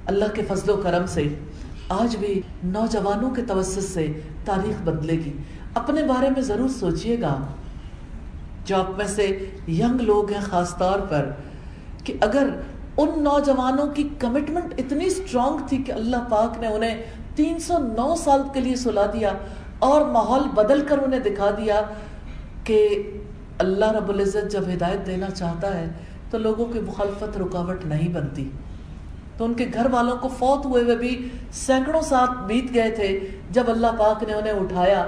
[0.06, 1.28] اللہ کے فضل و کرم سے
[1.88, 4.12] آج بھی نوجوانوں کے توسط سے
[4.44, 5.32] تاریخ بدلے گی۔
[5.74, 7.38] اپنے بارے میں ضرور سوچئے گا۔
[8.64, 11.30] جو آپ میں سے ینگ لوگ ہیں، خاص طور پر
[12.04, 12.48] کہ اگر
[12.96, 17.02] ان نوجوانوں کی کمٹمنٹ اتنی اسٹرانگ تھی کہ اللہ پاک نے انہیں
[17.34, 19.32] تین سو نو سال کے لیے سلا دیا
[19.78, 21.80] اور ماحول بدل کر انہیں دکھا دیا
[22.64, 23.12] کہ
[23.58, 25.88] اللہ رب العزت جب ہدایت دینا چاہتا ہے
[26.30, 28.48] تو لوگوں کی مخالفت رکاوٹ نہیں بنتی۔
[29.36, 33.18] تو ان کے گھر والوں کو فوت ہوئے ہوئے بھی سینکڑوں ساتھ بیت گئے تھے۔
[33.50, 35.06] جب اللہ پاک نے انہیں اٹھایا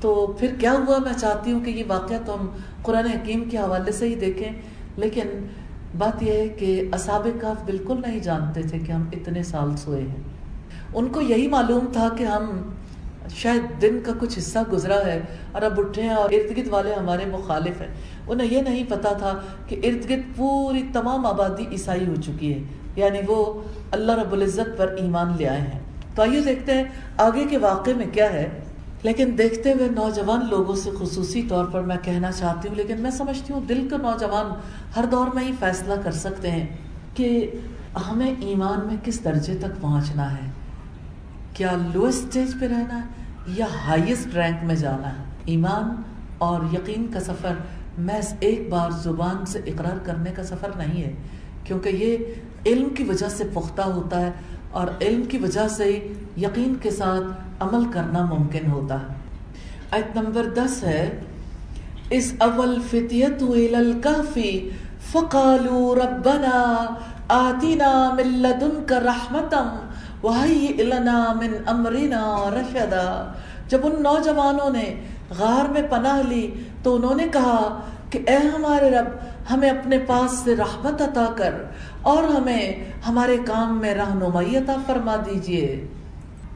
[0.00, 2.46] تو پھر کیا ہوا؟ میں چاہتی ہوں کہ یہ واقعہ تو ہم
[2.82, 4.52] قرآن حکیم کے حوالے سے ہی دیکھیں،
[4.96, 5.46] لیکن
[5.98, 10.00] بات یہ ہے کہ اصاب کاف بالکل نہیں جانتے تھے کہ ہم اتنے سال سوئے
[10.00, 10.16] ہیں۔
[10.94, 12.70] ان کو یہی معلوم تھا کہ ہم
[13.30, 15.20] شاید دن کا کچھ حصہ گزرا ہے
[15.52, 17.88] اور اب اٹھے ہیں اور ارد گرد والے ہمارے مخالف ہیں۔
[18.26, 22.58] انہیں یہ نہیں پتا تھا کہ ارد گرد پوری تمام آبادی عیسائی ہو چکی ہے
[22.96, 25.80] یعنی وہ اللہ رب العزت پر ایمان لے آئے ہیں۔
[26.14, 26.84] تو آئیے دیکھتے ہیں
[27.16, 28.48] آگے کے واقعے میں کیا ہے۔
[29.02, 33.10] لیکن دیکھتے ہوئے نوجوان لوگوں سے خصوصی طور پر میں کہنا چاہتی ہوں، لیکن میں
[33.10, 34.52] سمجھتی ہوں دل کے نوجوان
[34.96, 36.66] ہر دور میں ہی فیصلہ کر سکتے ہیں
[37.14, 37.28] کہ
[38.06, 40.48] ہمیں ایمان میں کس درجے تک پہنچنا ہے؟
[41.54, 45.94] کیا لو اسٹیج پہ رہنا ہے یا ہائیسٹ رینک میں جانا ہے؟ ایمان
[46.38, 47.54] اور یقین کا سفر
[47.98, 51.12] محض ایک بار زبان سے اقرار کرنے کا سفر نہیں ہے،
[51.64, 54.30] کیونکہ یہ علم کی وجہ سے پختہ ہوتا ہے
[54.72, 55.88] اور علم کی وجہ سے
[56.36, 59.20] یقین کے ساتھ عمل کرنا ممکن ہوتا ہے۔
[59.90, 61.20] آیت نمبر دس ہے،
[62.10, 64.52] اس اول فتیت الکافی
[65.12, 66.60] فقالوا ربنا
[67.28, 69.68] آتنا من لدنک رحمتم
[70.22, 73.32] وحیئ لنا من امرنا رشدا۔
[73.68, 74.84] جب ان نوجوانوں نے
[75.38, 76.46] غار میں پناہ لی،
[76.82, 79.08] تو انہوں نے کہا کہ اے ہمارے رب،
[79.50, 81.54] ہمیں اپنے پاس سے رحمت عطا کر
[82.02, 82.72] اور ہمیں
[83.08, 85.86] ہمارے کام میں رہنمائی عطا فرما دیجیے۔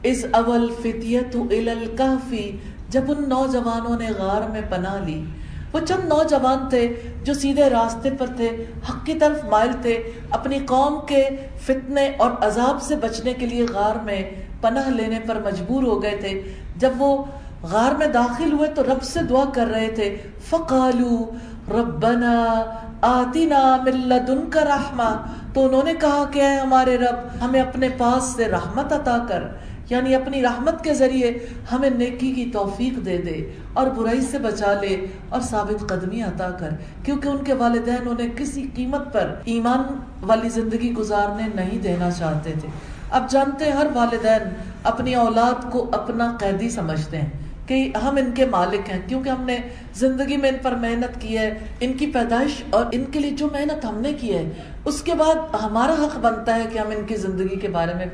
[0.03, 2.57] اس اول فتیت الکافی
[2.89, 5.25] جب ان نوجوانوں نے غار میں پناہ لی۔
[5.73, 6.93] وہ چند نوجوان تھے
[7.23, 11.29] جو سیدھے راستے پر تھے، حق کی طرف مائل تھے۔ اپنی قوم کے
[11.61, 14.29] فتنے اور عذاب سے بچنے کے لیے غار میں
[14.61, 16.41] پناہ لینے پر مجبور ہو گئے تھے۔
[16.77, 17.23] جب وہ
[17.61, 20.17] غار میں داخل ہوئے تو رب سے دعا کر رہے تھے۔
[20.49, 21.31] فقالو
[21.71, 22.63] ربنا
[23.01, 25.09] آتینا من لدنک رحمہ۔
[25.53, 29.43] تو انہوں نے کہا کہ اے ہمارے رب، ہمیں اپنے پاس سے رحمت عطا کر
[29.89, 31.31] یعنی اپنی رحمت کے ذریعے
[31.71, 36.49] ہمیں نیکی کی توفیق دے دے اور برائی سے بچا لے اور ثابت قدمی عطا
[36.51, 36.69] کر۔
[37.03, 39.83] کیونکہ ان کے والدین انہیں کسی قیمت پر ایمان
[40.21, 42.67] والی زندگی گزارنے نہیں دینا چاہتے تھے۔
[43.11, 44.49] اب جانتے ہر والدین
[44.83, 49.45] اپنی اولاد کو اپنا قیدی سمجھتے ہیں۔ کہ ہم ان کے مالک ہیں، کیونکہ ہم
[49.45, 49.57] نے
[49.93, 53.47] زندگی میں ان پر محنت کی ہے، ان کی پیدائش اور ان کے لیے جو
[53.51, 54.49] محنت ہم نے کی ہے،
[54.85, 58.05] اس کے بعد ہمارا حق بنتا ہے کہ ہم ان کی زندگی کے بارے میں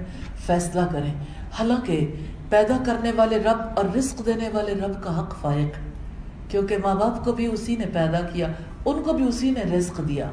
[0.45, 1.13] فیصلہ کریں۔
[1.59, 2.07] حالانکہ
[2.49, 5.73] پیدا کرنے والے رب اور رزق دینے والے رب کا حق فائق
[6.51, 8.47] کیونکہ ماں باپ کو بھی اسی نے پیدا کیا،
[8.85, 10.31] ان کو بھی اسی نے رزق دیا۔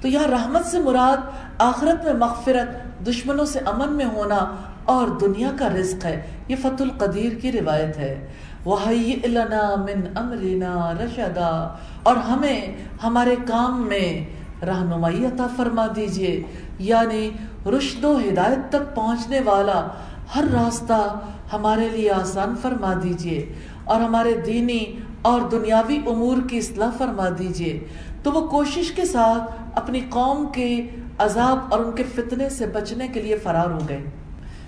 [0.00, 1.16] تو یہاں رحمت سے مراد
[1.58, 2.68] آخرت میں مغفرت،
[3.06, 7.98] دشمنوں سے امن میں ہونا اور دنیا کا رزق ہے، یہ فت القدیر کی روایت
[7.98, 8.26] ہے۔
[8.66, 14.24] من امرنا رشدا اور ہمیں ہمارے کام میں
[14.64, 16.42] رہنمائی عطا فرما دیجیے۔
[16.78, 17.30] یعنی
[17.66, 19.88] رشد و ہدایت تک پہنچنے والا
[20.36, 21.20] ہر راستہ
[21.52, 23.52] ہمارے لیے آسان فرما دیجیے
[23.84, 24.84] اور ہمارے دینی
[25.22, 27.84] اور دنیاوی امور کی اصلاح فرما دیجیے۔
[28.22, 30.88] تو وہ کوشش کے ساتھ اپنی قوم کے
[31.18, 34.04] عذاب اور ان کے فتنے سے بچنے کے لیے فرار ہو گئے۔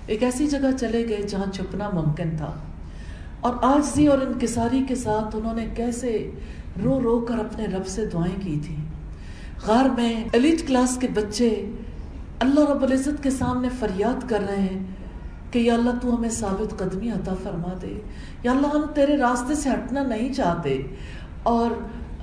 [0.07, 2.53] ایک ایسی جگہ چلے گئے جہاں چھپنا ممکن تھا۔
[3.43, 6.31] اور آجزی اور انکساری کے ساتھ انہوں نے کیسے
[6.85, 8.77] رو رو کر اپنے رب سے دعائیں کی تھی
[9.67, 11.71] غار میں ایلیٹ کلاس کے بچے
[12.39, 14.79] اللہ رب العزت کے سامنے فریاد کر رہے ہیں
[15.51, 18.01] کہ یا اللہ تو ہمیں ثابت قدمی عطا فرما دے۔
[18.43, 20.83] یا اللہ ہم تیرے راستے سے ہٹنا نہیں چاہتے
[21.43, 21.71] اور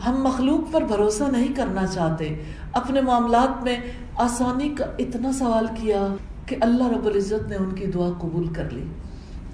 [0.06, 2.44] ہم مخلوق پر بھروسہ نہیں کرنا چاہتے۔
[2.74, 3.78] اپنے معاملات میں
[4.16, 6.08] آسانی کا اتنا سوال کیا
[6.46, 8.84] کہ اللہ رب العزت نے ان کی دعا قبول کر لی۔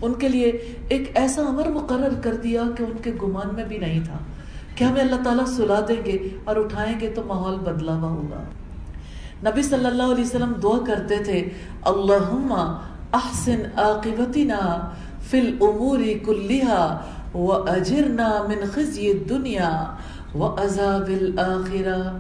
[0.06, 3.78] ان کے لیے ایک ایسا عمر مقرر کر دیا کہ ان کے گمان میں بھی
[3.78, 4.18] نہیں تھا۔
[4.76, 8.44] کہ ہمیں اللہ تعالیٰ سلا دیں گے اور اٹھائیں گے تو ماحول بدلا ہوا ہوگا۔
[9.50, 11.50] نبی صلی اللہ علیہ وسلم دعا کرتے تھے،
[11.82, 12.54] اللہم
[13.14, 14.90] احسن عاقبتنا
[15.32, 17.00] فی الامور کلہا
[17.34, 19.84] واجرنا من خزی الدنیا
[20.36, 22.18] وعذاب الاخرہ۔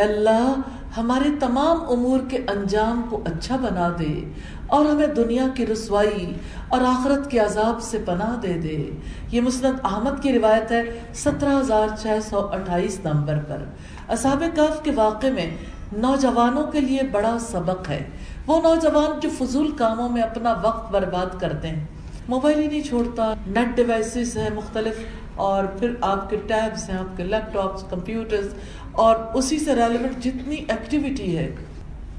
[0.00, 0.54] اللہ،
[0.96, 4.24] ہمارے تمام امور کے انجام کو اچھا بنا دے
[4.66, 6.32] اور ہمیں دنیا کی رسوائی
[6.70, 8.90] اور آخرت کے عذاب سے پناہ دے دے۔
[9.32, 10.82] یہ مسند احمد کی روایت ہے،
[11.14, 13.64] سترہ ہزار چھ سو اٹھائیس نمبر پر۔
[14.08, 15.50] اصحاب کاف کے واقع میں
[15.92, 18.02] نوجوانوں کے لیے بڑا سبق ہے۔
[18.46, 21.86] وہ نوجوان جو فضول کاموں میں اپنا وقت برباد کرتے ہیں۔
[22.28, 24.98] موبائل ہی نہیں چھوڑتا نیٹ ڈیوائسز ہیں مختلف،
[25.36, 28.54] اور پھر آپ کے ٹیبز ہیں، آپ کے لیپ ٹاپس کمپیوٹرز
[28.92, 31.54] اور اسی سے ریلیونٹ جتنی ایکٹیویٹی ہے۔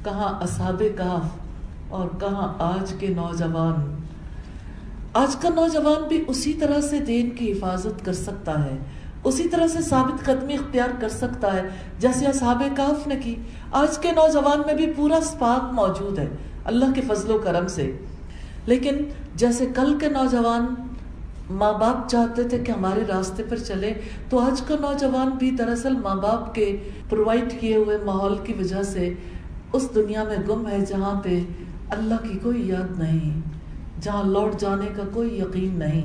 [0.03, 4.00] کہاں اصحاب کاف اور کہاں آج کے نوجوان۔
[5.13, 8.77] آج کا نوجوان بھی اسی طرح سے دین کی حفاظت کر سکتا ہے۔
[9.23, 13.35] اسی طرح سے ثابت قدمی اختیار کر سکتا ہے۔ جیسے اصحاب کاف نے کی۔
[13.71, 16.27] آج کے نوجوان میں بھی پورا سپاق موجود ہے۔
[16.65, 17.97] اللہ کے فضل و کرم سے۔
[18.65, 18.95] لیکن
[19.35, 20.65] جیسے کل کے نوجوان
[21.49, 23.93] ماں باپ چاہتے تھے کہ ہمارے راستے پر چلے،
[24.29, 26.77] تو آج کا نوجوان بھی دراصل ماں باپ کے
[27.09, 29.13] پرووائڈ کیے ہوئے ماحول کی وجہ سے
[29.73, 31.39] اس دنیا میں گم ہے جہاں پہ
[31.89, 33.60] اللہ کی کوئی یاد نہیں۔
[34.01, 36.01] جہاں لوٹ جانے کا کوئی یقین نہیں۔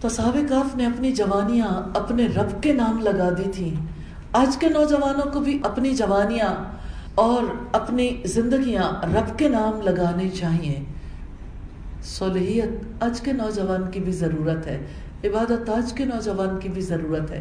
[0.00, 3.74] تو صحابہ کاف نے اپنی جوانیاں اپنے رب کے نام لگا دی تھی
[4.32, 6.54] آج کے نوجوانوں کو بھی اپنی جوانیاں
[7.14, 10.84] اور اپنی زندگیاں رب کے نام لگانے چاہیے۔
[12.02, 14.86] صلحیت آج کے نوجوان کی بھی ضرورت ہے۔
[15.24, 17.40] عبادت آج کے نوجوان کی بھی ضرورت ہے۔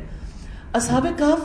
[0.73, 1.39] اصحاب کاف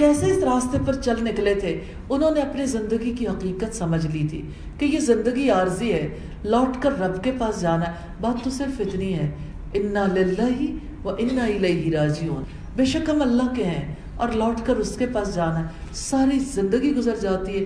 [0.00, 4.26] کیسے اس راستے پر چل نکلے تھے؟ انہوں نے اپنی زندگی کی حقیقت سمجھ لی
[4.30, 4.42] تھی
[4.78, 8.80] کہ یہ زندگی عارضی ہے، لوٹ کر رب کے پاس جانا ہے بات تو صرف
[8.80, 9.30] اتنی ہے۔
[9.74, 10.62] انا للہ
[11.04, 12.42] و انا الیہ راجعون۔
[12.76, 16.38] بے شک ہم اللہ کے ہیں اور لوٹ کر اس کے پاس جانا ہے ساری
[16.38, 17.64] زندگی گزر جاتی ہے،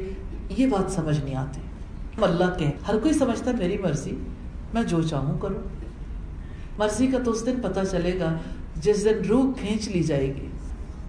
[0.59, 1.61] یہ بات سمجھ نہیں آتی۔
[2.19, 4.13] ہم اللہ کے ہیں۔ ہر کوئی سمجھتا ہے میری مرضی،
[4.75, 5.63] میں جو چاہوں کروں۔
[6.79, 8.39] مرضی کا تو اس دن پتہ چلے گا
[8.77, 10.47] جس دن روح کھینچ لی جائے گی۔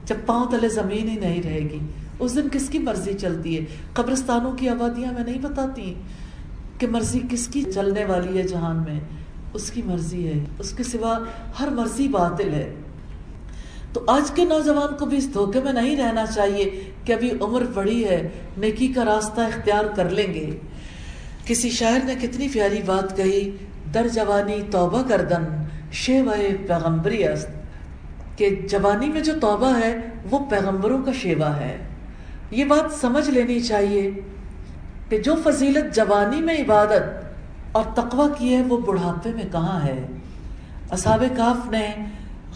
[0.05, 1.79] جب پاؤں تلے زمین ہی نہیں رہے گی۔
[2.19, 5.93] اس دن کس کی مرضی چلتی ہے؟ قبرستانوں کی آبادیاں میں نہیں بتاتی
[6.79, 8.99] کہ مرضی کس کی چلنے والی ہے جہان میں۔
[9.53, 11.19] اس کی مرضی ہے، اس کے سوا
[11.59, 12.73] ہر مرضی باطل ہے۔
[13.93, 17.63] تو آج کے نوجوان کو بھی اس دھوکے میں نہیں رہنا چاہیے کہ ابھی عمر
[17.73, 20.57] بڑی ہے، نیکی کا راستہ اختیار کر لیں گے۔
[21.45, 23.51] کسی شاعر نے کتنی پیاری بات کہی،
[23.93, 25.43] در جوانی توبہ کردن
[25.91, 27.64] شیوائے پیغمبری است۔
[28.35, 29.97] کہ جوانی میں جو توبہ ہے،
[30.31, 31.77] وہ پیغمبروں کا شیوا ہے۔
[32.51, 34.11] یہ بات سمجھ لینی چاہیے
[35.09, 37.25] کہ جو فضیلت جوانی میں عبادت
[37.71, 40.05] اور تقوی کی ہے، وہ بڑھاپے میں کہاں ہے؟
[40.91, 41.87] اصحاب کاف نے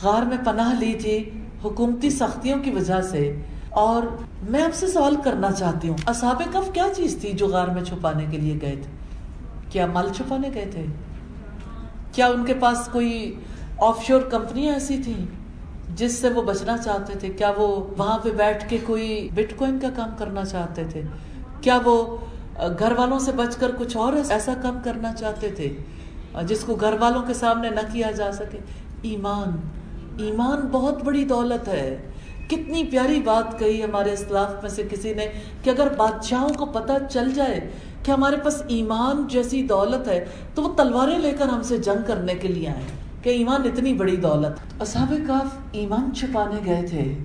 [0.01, 1.29] غار میں پناہ لی تھی
[1.63, 4.03] حکومتی سختیوں کی وجہ سے۔ اور
[4.49, 7.83] میں آپ سے سوال کرنا چاہتی ہوں، اصحاب کف کیا چیز تھی جو غار میں
[7.83, 8.91] چھپانے کے لیے گئے تھے؟
[9.69, 10.85] کیا مال چھپانے گئے تھے؟
[12.11, 13.35] کیا ان کے پاس کوئی
[13.77, 15.38] آف شور کمپنیاں ایسی تھیں؟
[15.95, 19.79] جس سے وہ بچنا چاہتے تھے، کیا وہ وہاں پہ بیٹھ کے کوئی بٹ کوئن
[19.79, 21.01] کا کام کرنا چاہتے تھے؟
[21.61, 22.17] کیا وہ
[22.79, 25.77] گھر والوں سے بچ کر کچھ اور ایسا کام کرنا چاہتے تھے؟
[26.43, 28.57] جس کو گھر والوں کے سامنے نہ کیا جا سکے؟
[29.01, 29.57] ایمان
[30.17, 31.97] ایمان بہت بڑی دولت ہے۔
[32.47, 35.27] کتنی پیاری بات کہی ہمارے اسلاف میں سے کسی نے
[35.63, 37.59] کہ اگر بادشاہوں کو پتہ چل جائے
[38.03, 40.25] کہ ہمارے پاس ایمان جیسی دولت ہے،
[40.55, 43.93] تو وہ تلواریں لے کر ہم سے جنگ کرنے کے لیے آئے۔ کہ ایمان اتنی
[43.93, 47.17] بڑی دولت۔ اصحاب کاف ایمان چھپانے گئے تھے،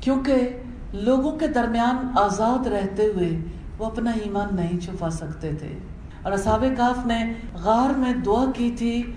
[0.00, 0.48] کیونکہ
[0.92, 3.38] لوگوں کے درمیان آزاد رہتے ہوئے
[3.78, 5.78] وہ اپنا ایمان نہیں چھپا سکتے تھے۔
[6.22, 9.12] اور اصحاب کاف نے غار میں دعا کی تھی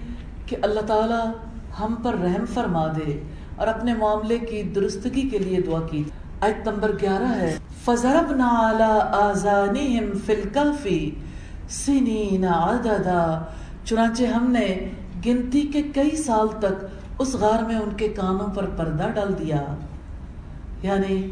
[0.46, 1.32] کہ اللہ تعالی
[1.80, 3.24] ہم پر رحم فرما دے
[3.56, 6.12] اور اپنے معاملے کی درستگی کے لیے دعا کی۔ تھی
[6.42, 10.88] آیت نمبر گیارہ ہے، فضربنا على آذانهم في الكهف
[11.70, 13.44] سنین عددا۔
[13.86, 14.90] چنانچہ ہم نے
[15.26, 16.86] گنتی کے کئی سال تک
[17.20, 19.76] اس غار میں ان کے کانوں پر پردہ ڈال دیا۔
[20.84, 21.32] یعنی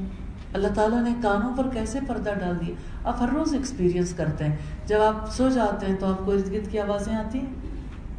[0.53, 2.75] اللہ تعالیٰ نے کانوں پر کیسے پردہ ڈال دیا؟
[3.09, 6.51] آپ ہر روز ایکسپیرینس کرتے ہیں۔ جب آپ سو جاتے ہیں تو آپ کو ارد
[6.51, 7.53] گرد کی آوازیں آتی ہیں۔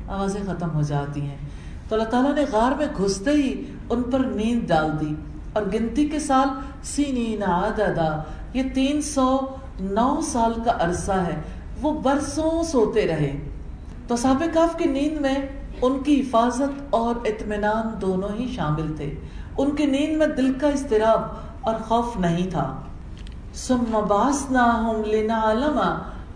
[0.08, 1.36] آوازیں ختم ہو جاتی ہیں۔
[1.88, 5.14] تو اللہ تعالیٰ نے غار میں گھستے ہی ان پر نیند ڈال دی۔
[5.52, 6.48] اور گنتی کے سال
[6.82, 8.22] سینین عددا،
[8.54, 9.40] یہ تین سو
[9.80, 11.36] نو سال کا عرصہ ہے۔
[11.82, 13.36] وہ برسوں سوتے رہے۔
[14.06, 19.14] تو صحابہ کاف کی نیند میں ان کی حفاظت اور اطمینان دونوں ہی شامل تھے۔
[19.58, 21.22] ان کی نیند میں دل کا اضطراب
[21.60, 22.76] اور خوف نہیں تھا۔
[23.54, 25.80] ثم باسناہم لنعلم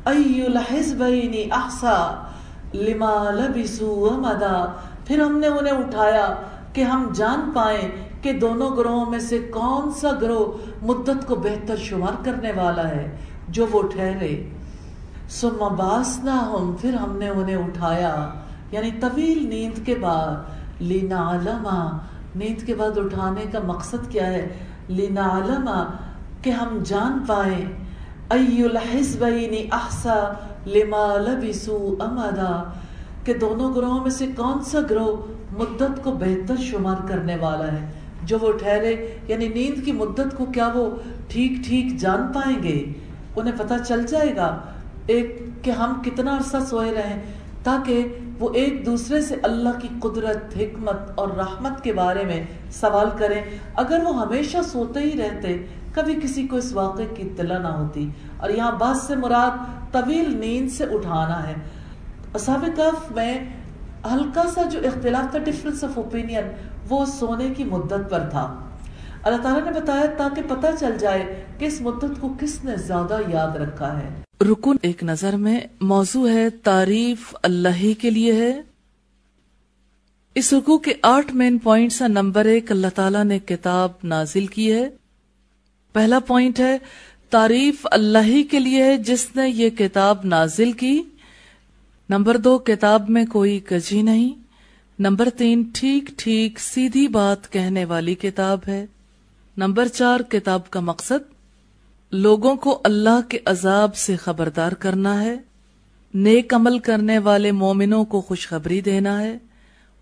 [0.07, 2.15] ای الحزبین احسا
[2.75, 4.65] لما لبسوا مدا
[5.05, 6.35] پھر ہم نے انہیں اٹھایا
[6.73, 11.77] کہ ہم جان پائیں کہ دونوں گروہوں میں سے کون سا گروہ مدت کو بہتر
[11.77, 13.17] شمار کرنے والا ہے،
[13.49, 14.49] جو وہ ٹھہرے۔
[15.29, 18.31] سما باسنا پھر ہم نے انہیں اٹھایا۔
[18.75, 21.79] یعنی طویل نیند کے بعد، لینا علما،
[22.37, 24.47] نیند کے بعد اٹھانے کا مقصد کیا ہے؟
[24.89, 25.85] لینا علما،
[26.43, 27.65] کہ ہم جان پائیں۔
[28.31, 30.19] ای الحزبین احسا
[30.67, 32.53] لما لبسو امدا،
[33.25, 35.17] کہ دونوں گروہوں میں سے کون سا گروہ
[35.59, 37.87] مدت کو بہتر شمار کرنے والا ہے؟
[38.23, 38.95] جو وہ ٹھہرے
[39.29, 40.89] یعنی نیند کی مدت کو کیا وہ
[41.29, 42.79] ٹھیک ٹھیک جان پائیں گے؟
[43.37, 44.49] انہیں پتہ چل جائے گا
[45.07, 47.19] ایک کہ ہم کتنا عرصہ سوئے رہیں
[47.65, 53.09] تاکہ وہ ایک دوسرے سے اللہ کی قدرت، حکمت اور رحمت کے بارے میں سوال
[53.19, 53.43] کریں۔
[53.75, 58.11] اگر وہ ہمیشہ سوتے ہی رہتے، کبھی کسی کو اس واقعے کی اطلاع نہ ہوتی۔
[58.37, 59.51] اور یہاں بعض سے مراد
[59.93, 61.55] طویل نیند سے اٹھانا ہے۔
[62.35, 63.39] اصحاب کف میں
[64.13, 66.45] ہلکا سا جو اختلاف تھا ڈفرنس آف اوپینین
[66.89, 68.59] وہ سونے کی مدت پر تھا۔
[69.25, 73.19] اللہ تعالیٰ نے بتایا تاکہ پتہ چل جائے کہ اس مدت کو کس نے زیادہ
[73.29, 78.61] یاد رکھا ہے۔ رکن ایک نظر میں موضوع ہے تعریف اللہ ہی کے لیے ہے۔
[80.35, 84.89] اس رکو کے آٹھ مین پوائنٹس نمبر ایک، اللہ تعالیٰ نے کتاب نازل کی ہے۔
[85.93, 86.79] پہلا پوائنٹ ہے،
[87.31, 91.03] تعریف اللہ ہی کے لیے ہے، جس نے یہ کتاب نازل کی۔
[92.09, 94.31] نمبر دو، کتاب میں کوئی کجی نہیں۔
[94.99, 98.87] نمبر تین، ٹھیک ٹھیک سیدھی بات کہنے والی کتاب ہے۔
[99.57, 101.33] نمبر چار، کتاب کا مقصد،
[102.13, 105.37] لوگوں کو اللہ کے عذاب سے خبردار کرنا ہے،
[106.15, 109.39] نیک عمل کرنے والے مومنوں کو خوشخبری دینا ہے،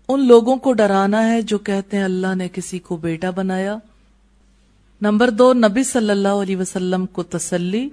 [0.07, 3.77] ان لوگوں کو ڈرانا ہے جو کہتے ہیں اللہ نے کسی کو بیٹا بنایا۔
[5.01, 7.89] نمبر دو، نبی صلی اللہ علیہ وسلم کو تسلی،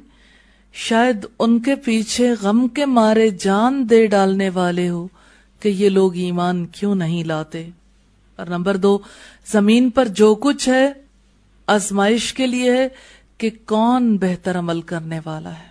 [0.72, 5.08] شاید ان کے پیچھے غم کے مارے جان دے ڈالنے والے ہو
[5.60, 7.70] کہ یہ لوگ ایمان کیوں نہیں لاتے۔
[8.36, 8.98] اور نمبر دو،
[9.46, 10.92] زمین پر جو کچھ ہے
[11.70, 12.88] آزمائش کے لیے ہے
[13.38, 15.68] کہ کون بہتر عمل کرنے والا ہے۔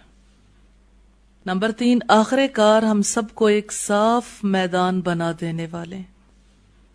[1.45, 6.01] نمبر تین، آخر کار ہم سب کو ایک صاف میدان بنا دینے والے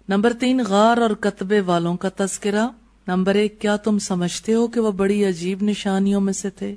[0.08, 2.68] نمبر تین، غار اور کتبے والوں کا تذکرہ۔
[3.06, 6.74] نمبر ایک، کیا تم سمجھتے ہو کہ وہ بڑی عجیب نشانیوں میں سے تھے؟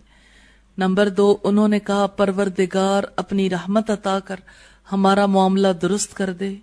[0.77, 4.35] نمبر دو، انہوں نے کہا، پروردگار اپنی رحمت عطا کر
[4.91, 6.55] ہمارا معاملہ درست کر دے۔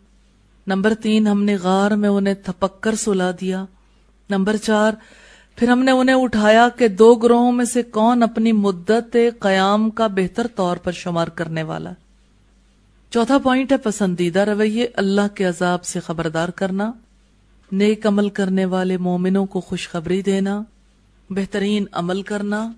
[0.67, 3.65] نمبر تین، ہم نے غار میں انہیں تھپک کر سلا دیا۔
[4.31, 4.93] نمبر چار
[5.57, 10.07] پھر ہم نے انہیں اٹھایا کہ دو گروہوں میں سے کون اپنی مدت قیام کا
[10.07, 11.93] بہتر طور پر شمار کرنے والا
[13.11, 16.93] چوتھا پوائنٹ ہے پسندیدہ رویے، اللہ کے عذاب سے خبردار کرنا،
[17.73, 20.63] نیک عمل کرنے والے مومنوں کو خوشخبری دینا،
[21.31, 22.73] بہترین عمل کرنا۔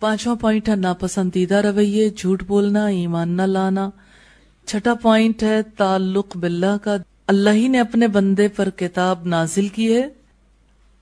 [0.00, 3.90] پانچواں پوائنٹ ہے ناپسندیدہ رویے، جھوٹ بولنا، ایمان نہ لانا۔
[4.66, 6.96] چھٹا پوائنٹ ہے تعلق باللہ کا،
[7.26, 10.08] اللہ ہی نے اپنے بندے پر کتاب نازل کی ہے۔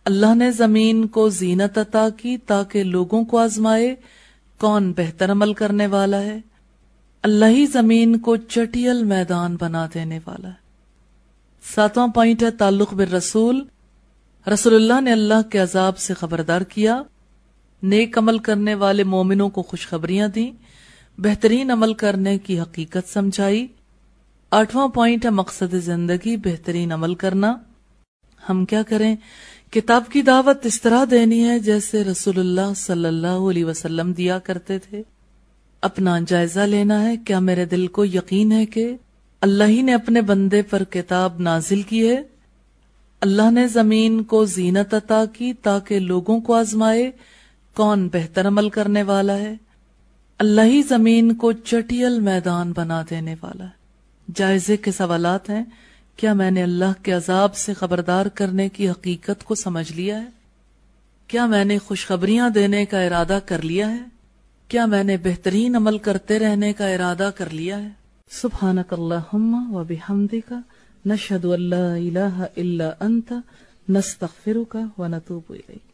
[0.04, 3.94] اللہ نے زمین کو زینت عطا کی تاکہ لوگوں کو آزمائے،
[4.58, 6.38] کون بہتر عمل کرنے والا ہے؟
[7.22, 10.54] اللہ ہی زمین کو چٹیل میدان بنا دینے والا ہے۔
[11.74, 13.64] ساتواں پوائنٹ ہے تعلق بالرسول۔
[14.52, 17.02] رسول اللہ نے اللہ کے عذاب سے خبردار کیا۔
[17.82, 20.50] نیک عمل کرنے والے مومنوں کو خوشخبریاں دیں۔
[21.18, 23.66] بہترین عمل کرنے کی حقیقت سمجھائی۔
[24.50, 27.56] آٹھواں پوائنٹ ہے مقصد زندگی، بہترین عمل کرنا۔
[28.48, 29.16] ہم کیا کریں؟
[29.74, 34.38] کتاب کی دعوت اس طرح دینی ہے جیسے رسول اللہ صلی اللہ علیہ وسلم دیا
[34.38, 35.02] کرتے تھے۔
[35.80, 38.96] اپنا جائزہ لینا ہے۔ کیا میرے دل کو یقین ہے کہ
[39.40, 42.22] اللہ ہی نے اپنے بندے پر کتاب نازل کی ہے؟
[43.20, 47.10] اللہ نے زمین کو زینت عطا کی تاکہ لوگوں کو آزمائے۔
[47.74, 49.54] کون بہتر عمل کرنے والا ہے؟
[50.38, 53.84] اللہ ہی زمین کو چٹیل میدان بنا دینے والا ہے۔
[54.34, 55.64] جائزے کے سوالات ہیں۔
[56.16, 60.26] کیا میں نے اللہ کے عذاب سے خبردار کرنے کی حقیقت کو سمجھ لیا ہے؟
[61.28, 63.98] کیا میں نے خوشخبریاں دینے کا ارادہ کر لیا ہے؟
[64.68, 67.88] کیا میں نے بہترین عمل کرتے رہنے کا ارادہ کر لیا ہے؟
[68.30, 70.52] سبحانک اللہم و بحمدک،
[71.06, 73.32] نشہد اللہ الہ الا انت،
[73.88, 75.93] نستغفرک و نتوب الیک۔